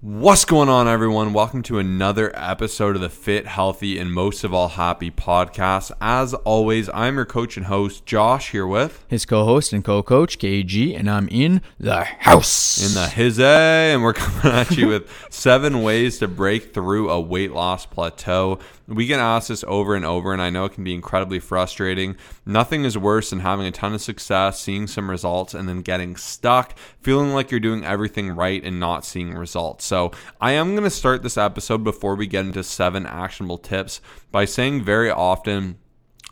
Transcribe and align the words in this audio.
What's 0.00 0.44
going 0.44 0.68
on, 0.68 0.86
everyone? 0.86 1.32
Welcome 1.32 1.64
to 1.64 1.80
another 1.80 2.30
episode 2.32 2.94
of 2.94 3.02
the 3.02 3.08
Fit, 3.08 3.48
Healthy, 3.48 3.98
and 3.98 4.12
most 4.12 4.44
of 4.44 4.54
all 4.54 4.68
Happy 4.68 5.10
podcast. 5.10 5.90
As 6.00 6.34
always, 6.34 6.88
I'm 6.94 7.16
your 7.16 7.24
coach 7.24 7.56
and 7.56 7.66
host, 7.66 8.06
Josh, 8.06 8.52
here 8.52 8.64
with 8.64 9.04
his 9.08 9.26
co 9.26 9.44
host 9.44 9.72
and 9.72 9.84
co 9.84 10.04
coach, 10.04 10.38
KG, 10.38 10.96
and 10.96 11.10
I'm 11.10 11.26
in 11.32 11.62
the 11.80 12.04
house. 12.04 12.80
In 12.80 12.94
the 12.94 13.08
hizzy, 13.08 13.42
and 13.42 14.04
we're 14.04 14.12
coming 14.14 14.56
at 14.56 14.76
you 14.76 14.86
with 14.86 15.10
seven 15.30 15.82
ways 15.82 16.20
to 16.20 16.28
break 16.28 16.72
through 16.72 17.10
a 17.10 17.20
weight 17.20 17.50
loss 17.50 17.84
plateau. 17.84 18.60
We 18.88 19.04
get 19.04 19.20
asked 19.20 19.48
this 19.48 19.64
over 19.68 19.94
and 19.94 20.04
over, 20.06 20.32
and 20.32 20.40
I 20.40 20.48
know 20.48 20.64
it 20.64 20.72
can 20.72 20.82
be 20.82 20.94
incredibly 20.94 21.40
frustrating. 21.40 22.16
Nothing 22.46 22.84
is 22.84 22.96
worse 22.96 23.28
than 23.28 23.40
having 23.40 23.66
a 23.66 23.70
ton 23.70 23.92
of 23.92 24.00
success, 24.00 24.58
seeing 24.58 24.86
some 24.86 25.10
results, 25.10 25.52
and 25.52 25.68
then 25.68 25.82
getting 25.82 26.16
stuck, 26.16 26.74
feeling 27.02 27.34
like 27.34 27.50
you're 27.50 27.60
doing 27.60 27.84
everything 27.84 28.30
right 28.30 28.64
and 28.64 28.80
not 28.80 29.04
seeing 29.04 29.34
results. 29.34 29.84
So, 29.84 30.12
I 30.40 30.52
am 30.52 30.70
going 30.70 30.84
to 30.84 30.90
start 30.90 31.22
this 31.22 31.36
episode 31.36 31.84
before 31.84 32.14
we 32.14 32.26
get 32.26 32.46
into 32.46 32.64
seven 32.64 33.04
actionable 33.04 33.58
tips 33.58 34.00
by 34.32 34.46
saying 34.46 34.84
very 34.84 35.10
often, 35.10 35.76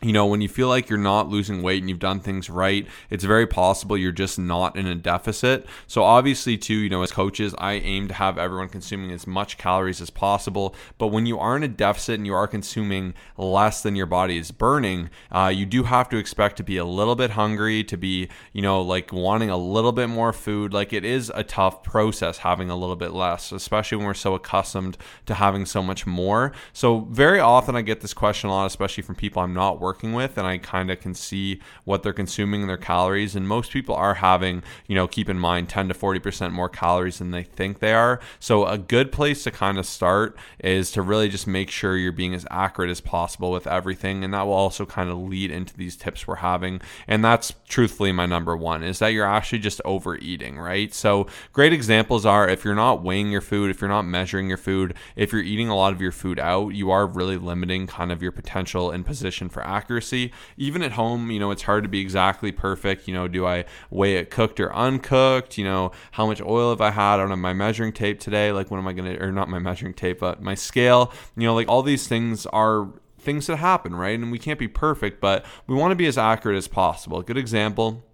you 0.03 0.13
know, 0.13 0.27
when 0.27 0.43
you 0.43 0.49
feel 0.49 0.69
like 0.69 0.91
you're 0.91 0.99
not 0.99 1.31
losing 1.31 1.63
weight 1.63 1.81
and 1.81 1.89
you've 1.89 1.99
done 1.99 2.21
things 2.21 2.51
right, 2.51 2.87
it's 3.09 3.25
very 3.25 3.47
possible 3.47 3.97
you're 3.97 4.13
just 4.13 4.39
not 4.39 4.77
in 4.77 4.87
a 4.87 4.95
deficit. 4.95 5.67
So, 5.87 6.03
obviously, 6.03 6.59
too, 6.59 6.75
you 6.75 6.91
know, 6.91 7.03
as 7.03 7.11
coaches, 7.11 7.55
I 7.57 7.75
aim 7.75 8.07
to 8.09 8.15
have 8.15 8.37
everyone 8.37 8.69
consuming 8.69 9.11
as 9.11 9.27
much 9.27 9.57
calories 9.57 10.03
as 10.03 10.11
possible. 10.11 10.75
But 10.99 11.07
when 11.09 11.25
you 11.25 11.39
are 11.39 11.57
in 11.57 11.63
a 11.63 11.69
deficit 11.69 12.17
and 12.17 12.27
you 12.27 12.35
are 12.35 12.47
consuming 12.47 13.15
less 13.39 13.83
than 13.83 13.97
your 13.97 14.05
body 14.05 14.37
is 14.37 14.51
burning, 14.51 15.09
uh, 15.33 15.51
you 15.55 15.65
do 15.65 15.85
have 15.85 16.11
to 16.11 16.19
expect 16.19 16.59
to 16.59 16.63
be 16.63 16.77
a 16.77 16.85
little 16.85 17.17
bit 17.17 17.31
hungry, 17.31 17.83
to 17.85 17.97
be, 17.97 18.29
you 18.53 18.61
know, 18.61 18.83
like 18.83 19.15
wanting 19.15 19.49
a 19.49 19.57
little 19.57 19.93
bit 19.93 20.09
more 20.09 20.35
food. 20.35 20.75
Like, 20.75 20.93
it 20.93 21.07
is 21.07 21.33
a 21.35 21.43
tough 21.43 21.83
process 21.83 22.39
having 22.39 22.69
a 22.69 22.77
little 22.77 22.97
bit 22.97 23.15
less, 23.15 23.51
especially 23.51 23.97
when 23.97 24.07
we're 24.09 24.15
so 24.15 24.35
accustomed 24.35 24.99
to 25.25 25.33
having 25.33 25.65
so 25.65 25.83
much 25.83 26.07
more. 26.07 26.53
So, 26.75 27.09
very 27.11 27.41
often 27.41 27.77
I 27.77 27.81
get 27.81 28.03
this 28.03 28.13
question 28.13 28.51
a 28.51 28.53
lot, 28.53 28.67
especially 28.67 29.03
from 29.03 29.15
people 29.15 29.41
I'm 29.41 29.55
not 29.55 29.76
working 29.81 30.13
with 30.13 30.39
and 30.39 30.47
I 30.47 30.59
kind 30.59 30.91
of 30.91 31.01
can 31.01 31.15
see 31.15 31.61
what 31.85 32.03
they're 32.03 32.13
consuming 32.13 32.63
in 32.63 32.67
their 32.67 32.77
calories 32.77 33.37
and 33.37 33.47
most 33.49 33.73
people 33.73 33.95
are 33.95 34.15
having, 34.15 34.63
you 34.87 34.95
know, 34.95 35.07
keep 35.07 35.29
in 35.29 35.39
mind 35.39 35.69
10 35.69 35.89
to 35.89 35.95
40% 35.95 36.53
more 36.53 36.69
calories 36.69 37.19
than 37.19 37.31
they 37.31 37.43
think 37.43 37.79
they 37.79 37.93
are. 37.93 38.21
So 38.41 38.67
a 38.67 38.79
good 38.79 39.13
place 39.13 39.45
to 39.45 39.51
kind 39.51 39.79
of 39.79 39.87
start 39.87 40.37
is 40.59 40.91
to 40.93 41.03
really 41.03 41.29
just 41.29 41.47
make 41.47 41.71
sure 41.71 41.97
you're 41.97 42.13
being 42.13 42.35
as 42.35 42.47
accurate 42.51 42.91
as 42.91 43.01
possible 43.01 43.51
with 43.51 43.67
everything 43.67 44.25
and 44.25 44.35
that 44.35 44.47
will 44.47 44.53
also 44.53 44.87
kind 44.87 45.11
of 45.11 45.19
lead 45.19 45.51
into 45.51 45.77
these 45.77 45.97
tips 45.97 46.27
we're 46.27 46.37
having. 46.37 46.81
And 47.07 47.25
that's 47.25 47.53
truthfully 47.69 48.13
my 48.13 48.27
number 48.27 48.57
1 48.57 48.83
is 48.83 48.99
that 48.99 49.09
you're 49.09 49.27
actually 49.27 49.59
just 49.59 49.81
overeating, 49.85 50.59
right? 50.59 50.93
So 50.93 51.27
great 51.53 51.73
examples 51.73 52.25
are 52.27 52.49
if 52.49 52.65
you're 52.65 52.75
not 52.75 53.03
weighing 53.03 53.31
your 53.31 53.41
food, 53.41 53.71
if 53.71 53.81
you're 53.81 53.89
not 53.89 54.03
measuring 54.03 54.49
your 54.49 54.57
food, 54.57 54.95
if 55.17 55.33
you're 55.33 55.43
eating 55.43 55.69
a 55.69 55.77
lot 55.77 55.93
of 55.93 56.01
your 56.01 56.13
food 56.13 56.39
out, 56.39 56.75
you 56.75 56.91
are 56.91 57.07
really 57.07 57.37
limiting 57.37 57.87
kind 57.87 58.13
of 58.13 58.23
your 58.23 58.33
potential 58.33 58.91
and 58.91 59.05
position 59.05 59.49
for 59.49 59.66
accuracy. 59.67 60.33
Even 60.57 60.83
at 60.83 60.93
home, 60.93 61.31
you 61.31 61.39
know, 61.39 61.51
it's 61.51 61.63
hard 61.63 61.83
to 61.85 61.89
be 61.89 62.01
exactly 62.01 62.53
perfect. 62.53 63.07
You 63.09 63.15
know, 63.15 63.29
do 63.29 63.47
I 63.47 63.65
weigh 63.91 64.17
it 64.17 64.31
cooked 64.31 64.61
or 64.61 64.75
uncooked? 64.75 65.59
You 65.59 65.65
know, 65.65 65.93
how 66.13 66.27
much 66.27 66.41
oil 66.41 66.71
have 66.71 66.81
I 66.81 66.91
had 66.91 67.21
on 67.21 67.39
my 67.39 67.53
measuring 67.53 67.93
tape 67.93 68.21
today? 68.21 68.53
Like, 68.53 68.71
when 68.71 68.81
am 68.81 68.89
I 68.89 68.93
going 68.93 69.17
to, 69.17 69.23
or 69.23 69.33
not 69.33 69.49
my 69.49 69.59
measuring 69.59 69.95
tape, 69.95 70.21
but 70.21 70.43
my 70.43 70.55
scale? 70.55 71.13
You 71.37 71.45
know, 71.45 71.55
like 71.55 71.69
all 71.69 71.83
these 71.83 72.07
things 72.07 72.47
are 72.47 72.89
things 73.19 73.47
that 73.49 73.57
happen, 73.57 73.95
right? 73.95 74.19
And 74.19 74.31
we 74.31 74.39
can't 74.39 74.59
be 74.59 74.69
perfect, 74.69 75.21
but 75.21 75.45
we 75.67 75.75
want 75.75 75.91
to 75.93 75.97
be 75.97 76.07
as 76.07 76.17
accurate 76.17 76.57
as 76.57 76.69
possible. 76.69 77.19
A 77.19 77.25
good 77.25 77.37
example 77.37 78.05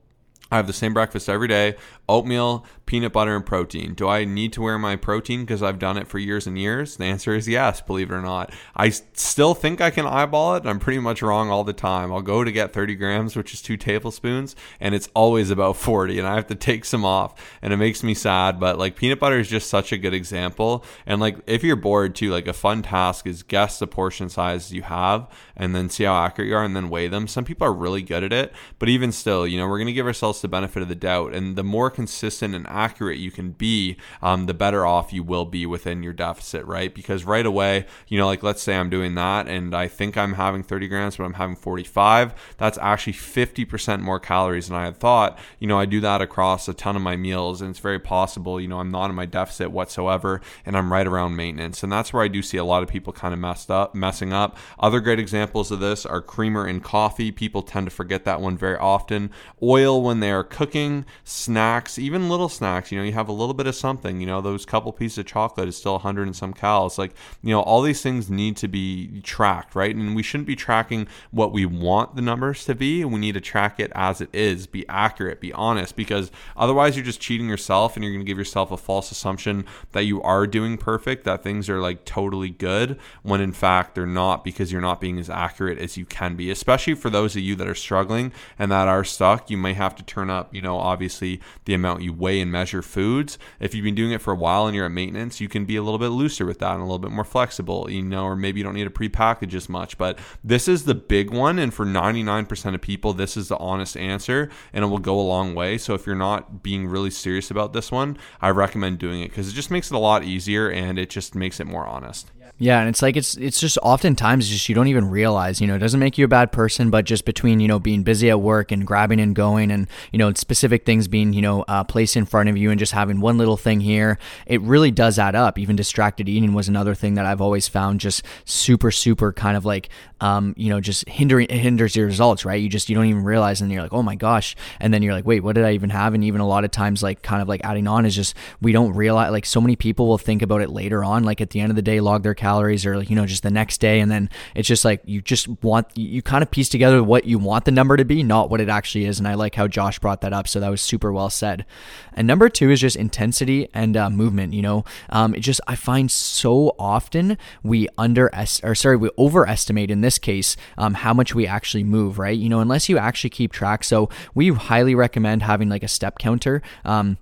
I 0.53 0.57
have 0.57 0.67
the 0.67 0.75
same 0.75 0.93
breakfast 0.93 1.31
every 1.31 1.49
day 1.49 1.77
oatmeal, 2.13 2.65
peanut 2.85 3.13
butter, 3.13 3.35
and 3.35 3.47
protein. 3.47 3.95
Do 3.95 4.07
I 4.07 4.25
need 4.25 4.53
to 4.53 4.63
wear 4.63 4.79
my 4.79 4.97
protein 4.97 5.41
because 5.41 5.63
I've 5.63 5.79
done 5.79 5.97
it 5.97 6.09
for 6.09 6.19
years 6.19 6.47
and 6.47 6.59
years? 6.59 6.97
The 6.97 7.05
answer 7.05 7.35
is 7.35 7.49
yes, 7.49 7.81
believe 7.81 8.11
it 8.11 8.15
or 8.15 8.21
not. 8.21 8.53
I 8.77 8.91
still 8.91 9.55
think 9.55 9.81
I 9.81 9.91
can 9.91 10.07
eyeball 10.07 10.57
it. 10.57 10.61
And 10.61 10.71
I'm 10.71 10.79
pretty 10.79 10.99
much 11.01 11.23
wrong 11.23 11.51
all 11.51 11.65
the 11.65 11.73
time. 11.73 12.13
I'll 12.13 12.21
go 12.21 12.45
to 12.45 12.53
get 12.53 12.73
30 12.73 12.95
grams, 12.97 13.35
which 13.35 13.55
is 13.55 13.63
two 13.63 13.77
tablespoons, 13.77 14.55
and 14.79 14.95
it's 14.95 15.09
always 15.15 15.51
about 15.51 15.77
40, 15.77 16.19
and 16.19 16.29
I 16.29 16.35
have 16.35 16.47
to 16.49 16.55
take 16.55 16.85
some 16.85 17.05
off, 17.05 17.59
and 17.63 17.73
it 17.73 17.79
makes 17.79 18.03
me 18.03 18.15
sad. 18.15 18.61
But 18.61 18.79
like 18.79 18.97
peanut 18.97 19.19
butter 19.19 19.39
is 19.39 19.49
just 19.49 19.71
such 19.71 19.93
a 19.93 19.99
good 19.99 20.15
example. 20.15 20.85
And 21.07 21.21
like 21.21 21.39
if 21.47 21.65
you're 21.65 21.77
bored 21.77 22.15
too, 22.15 22.31
like 22.31 22.47
a 22.47 22.53
fun 22.53 22.83
task 22.83 23.27
is 23.27 23.43
guess 23.43 23.79
the 23.79 23.87
portion 23.87 24.29
size 24.29 24.73
you 24.73 24.83
have 24.83 25.29
and 25.57 25.75
then 25.75 25.89
see 25.89 26.05
how 26.05 26.15
accurate 26.25 26.49
you 26.49 26.57
are 26.57 26.65
and 26.65 26.75
then 26.75 26.91
weigh 26.91 27.09
them. 27.09 27.29
Some 27.29 27.45
people 27.45 27.67
are 27.67 27.73
really 27.73 28.03
good 28.03 28.25
at 28.25 28.33
it, 28.33 28.53
but 28.79 28.89
even 28.89 29.13
still, 29.13 29.47
you 29.47 29.59
know, 29.59 29.67
we're 29.67 29.79
going 29.79 29.87
to 29.87 29.93
give 29.93 30.07
ourselves 30.07 30.41
the 30.41 30.49
benefit 30.49 30.83
of 30.83 30.89
the 30.89 30.95
doubt. 30.95 31.35
And 31.35 31.57
the 31.57 31.65
more 31.65 31.91
consistent 32.03 32.53
and 32.53 32.67
accurate 32.69 33.19
you 33.19 33.31
can 33.31 33.53
be, 33.53 33.97
um, 34.23 34.47
the 34.47 34.55
better 34.55 34.85
off 34.85 35.13
you 35.13 35.23
will 35.23 35.45
be 35.45 35.65
within 35.65 36.03
your 36.03 36.13
deficit, 36.13 36.65
right? 36.67 36.93
Because 36.93 37.25
right 37.25 37.47
away, 37.47 37.87
you 38.09 38.19
know, 38.19 38.27
like 38.27 38.43
let's 38.43 38.61
say 38.61 38.75
I'm 38.75 38.91
doing 38.91 39.15
that 39.15 39.47
and 39.47 39.73
I 39.73 39.87
think 39.87 40.17
I'm 40.17 40.33
having 40.33 40.65
30 40.65 40.89
grams, 40.89 41.17
but 41.17 41.23
I'm 41.23 41.35
having 41.35 41.55
45. 41.55 42.35
That's 42.57 42.77
actually 42.79 43.13
50% 43.13 44.01
more 44.01 44.19
calories 44.19 44.67
than 44.67 44.77
I 44.77 44.87
had 44.87 44.97
thought. 44.97 45.39
You 45.61 45.69
know, 45.69 45.79
I 45.79 45.85
do 45.85 46.01
that 46.01 46.21
across 46.21 46.67
a 46.67 46.75
ton 46.75 46.97
of 46.97 47.03
my 47.03 47.15
meals, 47.15 47.61
and 47.61 47.71
it's 47.71 47.79
very 47.79 48.01
possible, 48.01 48.61
you 48.61 48.67
know, 48.67 48.81
I'm 48.81 48.91
not 48.91 49.09
in 49.09 49.15
my 49.15 49.27
deficit 49.27 49.71
whatsoever 49.71 50.41
and 50.67 50.77
I'm 50.77 50.93
right 50.93 51.07
around 51.07 51.37
maintenance. 51.37 51.85
And 51.85 51.93
that's 51.93 52.13
where 52.13 52.25
I 52.25 52.29
do 52.29 52.43
see 52.43 52.57
a 52.57 52.65
lot 52.65 52.83
of 52.83 52.89
people 52.89 53.13
kind 53.13 53.33
of 53.33 53.39
messed 53.39 53.71
up, 53.71 53.95
messing 53.95 54.33
up. 54.33 54.57
Other 54.81 54.99
great 54.99 55.21
examples 55.21 55.71
of 55.71 55.79
this 55.79 56.05
are 56.05 56.21
creamer 56.21 56.67
in 56.67 56.81
coffee. 56.81 57.31
People 57.31 57.63
tend 57.63 57.87
to 57.87 57.95
forget 57.95 58.25
that 58.25 58.41
one 58.41 58.59
very 58.59 58.77
often. 58.77 59.31
Oil 59.63 60.03
when 60.03 60.19
they 60.19 60.33
are 60.33 60.43
cooking, 60.43 61.05
snacks, 61.23 61.92
even 61.99 62.29
little 62.29 62.49
snacks. 62.49 62.93
You 62.93 62.99
know, 62.99 63.05
you 63.05 63.13
have 63.13 63.29
a 63.29 63.33
little 63.33 63.55
bit 63.55 63.67
of 63.67 63.75
something. 63.75 64.21
You 64.21 64.27
know, 64.27 64.41
those 64.41 64.65
couple 64.65 64.93
pieces 64.93 65.19
of 65.19 65.27
chocolate 65.27 65.69
is 65.69 65.77
still 65.77 65.93
100 65.93 66.27
and 66.27 66.37
some 66.37 66.53
calories. 66.53 66.99
Like, 66.99 67.13
you 67.43 67.51
know, 67.51 67.61
all 67.61 67.83
these 67.83 68.03
things 68.03 68.31
need 68.31 68.57
to 68.59 68.69
be 68.69 69.21
tracked, 69.23 69.75
right? 69.75 69.95
And 69.95 70.15
we 70.17 70.23
shouldn't 70.23 70.47
be 70.47 70.57
tracking 70.57 71.09
what 71.31 71.53
we 71.53 71.67
want 71.67 72.17
the 72.17 72.23
numbers 72.23 72.65
to 72.67 72.75
be. 72.75 73.05
We 73.05 73.19
need 73.19 73.35
to 73.35 73.41
track 73.41 73.81
it 73.81 73.93
as 73.95 74.21
it 74.21 74.31
is. 74.33 74.67
Be 74.67 74.87
accurate, 74.89 75.41
be 75.41 75.53
honest, 75.53 75.97
because 75.97 76.31
otherwise 76.57 76.97
you're 76.97 77.05
just 77.05 77.21
cheating 77.21 77.49
yourself 77.49 77.97
and 77.97 78.05
you're 78.05 78.13
going 78.13 78.25
to 78.25 78.31
give 78.31 78.39
yourself 78.39 78.71
a 78.71 78.77
false 78.77 79.11
assumption 79.11 79.65
that 79.93 80.05
you 80.05 80.23
are 80.23 80.47
doing 80.47 80.79
perfect, 80.79 81.25
that 81.25 81.43
things 81.43 81.69
are 81.69 81.81
like 81.81 82.05
totally 82.05 82.51
good, 82.51 82.99
when 83.23 83.41
in 83.41 83.53
fact 83.53 83.95
they're 83.95 84.07
not 84.07 84.45
because 84.45 84.73
you're 84.73 84.81
not 84.81 85.01
being 85.01 85.19
as 85.19 85.31
accurate 85.31 85.79
as 85.79 85.97
you 85.97 86.05
can 86.05 86.37
be. 86.37 86.51
Especially 86.51 86.95
for 86.95 87.11
those 87.11 87.37
of 87.37 87.43
you 87.43 87.55
that 87.57 87.69
are 87.69 87.75
struggling 87.75 88.33
and 88.59 88.71
that 88.71 88.89
are 88.89 89.05
stuck, 89.05 89.51
you 89.51 89.57
may 89.57 89.75
have 89.75 89.95
to 89.97 90.03
turn 90.03 90.31
up, 90.31 90.55
you 90.55 90.63
know, 90.63 90.77
obviously 90.79 91.41
the 91.65 91.72
amount 91.75 92.03
you 92.03 92.13
weigh 92.13 92.41
and 92.41 92.51
measure 92.51 92.83
foods. 92.83 93.39
If 93.61 93.75
you've 93.75 93.85
been 93.85 93.95
doing 93.95 94.13
it 94.13 94.21
for 94.21 94.33
a 94.33 94.37
while 94.37 94.67
and 94.67 94.75
you're 94.75 94.87
at 94.87 94.93
maintenance, 94.93 95.41
you 95.41 95.49
can 95.49 95.65
be 95.65 95.77
a 95.77 95.83
little 95.83 95.99
bit 95.99 96.09
looser 96.09 96.47
with 96.47 96.59
that 96.61 96.73
and 96.73 96.81
a 96.81 96.85
little 96.85 96.99
bit 96.99 97.11
more 97.11 97.25
flexible, 97.25 97.91
you 97.91 98.03
know, 98.03 98.25
or 98.25 98.37
maybe 98.37 98.61
you 98.61 98.65
don't 98.65 98.75
need 98.75 98.85
to 98.85 98.91
prepackage 98.91 99.55
as 99.55 99.69
much. 99.69 99.99
But 99.99 100.19
this 100.43 100.69
is 100.69 100.85
the 100.85 100.95
big 100.95 101.31
one. 101.31 101.59
And 101.59 101.73
for 101.73 101.87
99% 101.87 102.75
of 102.75 102.81
people, 102.81 103.13
this 103.13 103.37
is 103.37 103.49
the 103.49 103.59
honest 103.59 103.97
answer 103.97 104.51
and 104.73 104.85
it 104.85 104.89
will 104.89 104.99
go 104.99 105.19
a 105.19 105.23
long 105.23 105.55
way. 105.55 105.79
So 105.79 105.95
if 105.95 106.07
you're 106.07 106.17
not 106.17 106.63
being 106.63 106.87
really 106.87 107.11
serious 107.11 107.51
about 107.51 107.73
this 107.73 107.91
one, 107.91 108.19
I 108.41 108.51
recommend 108.51 108.99
doing 108.99 109.23
it 109.23 109.29
because 109.29 109.49
it 109.49 109.53
just 109.53 109.71
makes 109.71 109.91
it 109.91 109.95
a 109.95 109.99
lot 109.99 110.25
easier 110.25 110.71
and 110.71 110.99
it 110.99 111.11
just 111.11 111.35
makes 111.35 111.61
it 111.61 111.67
more 111.67 111.87
honest. 111.87 112.31
Yeah, 112.63 112.79
and 112.79 112.89
it's 112.89 113.03
like 113.03 113.17
it's 113.17 113.37
it's 113.39 113.59
just 113.59 113.77
oftentimes 113.83 114.49
just 114.49 114.69
you 114.69 114.75
don't 114.77 114.87
even 114.87 115.11
realize, 115.11 115.61
you 115.61 115.67
know, 115.67 115.75
it 115.75 115.81
doesn't 115.81 115.99
make 115.99 116.17
you 116.17 116.25
a 116.25 116.29
bad 116.29 116.53
person, 116.53 116.91
but 116.91 117.05
just 117.05 117.25
between 117.25 117.59
you 117.59 117.67
know 117.67 117.81
being 117.81 118.05
busy 118.05 118.31
at 118.31 118.41
work 118.41 118.71
and 118.71 118.87
grabbing 118.87 119.19
and 119.19 119.35
going, 119.35 119.73
and 119.73 119.89
you 120.13 120.19
know 120.21 120.33
specific 120.35 120.87
things 120.87 121.09
being 121.09 121.33
you 121.33 121.43
know 121.43 121.63
uh, 121.67 121.83
placed 121.83 122.17
in 122.17 122.25
front 122.25 122.49
of 122.49 122.57
you, 122.57 122.71
and 122.71 122.79
just 122.79 122.93
having 122.93 123.21
one 123.21 123.37
little 123.37 123.57
thing 123.57 123.81
here, 123.81 124.17
it 124.47 124.61
really 124.61 124.93
does 124.93 125.19
add 125.19 125.35
up. 125.35 125.59
Even 125.59 125.75
distracted 125.75 126.29
eating 126.29 126.55
was 126.55 126.69
another 126.69 126.95
thing 126.95 127.15
that 127.15 127.27
I've 127.27 127.41
always 127.41 127.67
found 127.67 127.99
just 127.99 128.25
super 128.45 128.93
super 128.93 129.33
kind 129.33 129.57
of 129.57 129.65
like 129.65 129.89
um, 130.21 130.55
you 130.57 130.69
know 130.69 130.81
just 130.81 131.09
hindering 131.09 131.49
it 131.51 131.59
hinders 131.59 131.97
your 131.97 132.07
results, 132.07 132.45
right? 132.45 132.63
You 132.63 132.69
just 132.69 132.89
you 132.89 132.95
don't 132.95 133.07
even 133.07 133.25
realize, 133.25 133.61
and 133.61 133.73
you're 133.73 133.83
like, 133.83 133.93
oh 133.93 134.05
my 134.05 134.15
gosh, 134.15 134.55
and 134.79 134.95
then 134.95 135.03
you're 135.03 135.15
like, 135.15 135.27
wait, 135.27 135.43
what 135.43 135.57
did 135.57 135.65
I 135.65 135.73
even 135.73 135.91
have? 135.91 136.15
And 136.15 136.23
even 136.23 136.41
a 136.41 136.47
lot 136.47 136.63
of 136.63 136.71
times, 136.71 137.03
like 137.03 137.23
kind 137.23 137.43
of 137.43 137.49
like 137.49 137.63
adding 137.65 137.89
on 137.89 138.07
is 138.07 138.15
just 138.15 138.37
we 138.61 138.71
don't 138.71 138.95
realize. 138.95 139.33
Like 139.33 139.47
so 139.47 139.61
many 139.61 139.75
people 139.75 140.07
will 140.07 140.17
think 140.17 140.43
about 140.43 140.61
it 140.63 140.71
later 140.71 141.03
on, 141.03 141.25
like 141.25 141.41
at 141.41 141.51
the 141.51 141.59
end 141.59 141.71
of 141.71 141.75
the 141.75 141.83
day, 141.83 141.99
log 141.99 142.23
their 142.23 142.35
calories 142.35 142.52
calories 142.53 142.85
or 142.85 143.03
you 143.03 143.17
know, 143.17 143.27
just 143.27 143.43
the 143.43 143.51
next 143.51 143.81
day. 143.81 144.01
And 144.01 144.11
then 144.11 144.29
it's 144.55 144.69
just 144.69 144.85
like 144.85 145.01
you 145.05 145.23
just 145.23 145.49
want, 145.63 145.87
you 145.97 146.23
kind 146.23 146.43
of 146.43 146.51
piece 146.51 146.69
together 146.69 147.03
what 147.03 147.25
you 147.25 147.39
want 147.39 147.65
the 147.65 147.71
number 147.71 147.97
to 147.97 148.05
be, 148.05 148.23
not 148.23 148.51
what 148.51 148.61
it 148.61 148.69
actually 148.69 149.07
is. 149.07 149.19
And 149.19 149.27
I 149.27 149.35
like 149.35 149.55
how 149.55 149.67
Josh 149.69 149.99
brought 149.99 150.21
that 150.21 150.33
up. 150.33 150.47
So 150.47 150.61
that 150.61 150.69
was 150.69 150.83
super 150.83 151.13
well 151.13 151.31
said. 151.31 151.65
And 152.13 152.27
number 152.27 152.49
two 152.49 152.71
is 152.71 152.81
just 152.81 152.97
intensity 152.97 153.69
and 153.73 153.97
uh, 153.97 154.11
movement. 154.11 154.53
You 154.53 154.63
know, 154.63 154.85
um, 155.11 155.35
it 155.35 155.41
just, 155.41 155.61
I 155.67 155.77
find 155.77 156.11
so 156.11 156.75
often 156.79 157.39
we 157.63 157.89
under, 157.97 158.31
or 158.63 158.75
sorry, 158.75 158.97
we 158.97 159.11
overestimate 159.17 159.91
in 159.91 160.03
this 160.03 160.19
case 160.19 160.57
um, 160.77 160.95
how 160.95 161.15
much 161.15 161.35
we 161.35 161.47
actually 161.47 161.85
move, 161.85 162.19
right? 162.19 162.39
You 162.39 162.49
know, 162.49 162.61
unless 162.61 162.89
you 162.89 162.99
actually 162.99 163.31
keep 163.31 163.53
track. 163.53 163.85
So 163.85 164.11
we 164.35 164.49
highly 164.49 164.95
recommend 164.95 165.43
having 165.43 165.69
like 165.69 165.83
a 165.83 165.89
step 165.89 166.19
counter. 166.19 166.63
Um, 166.85 167.17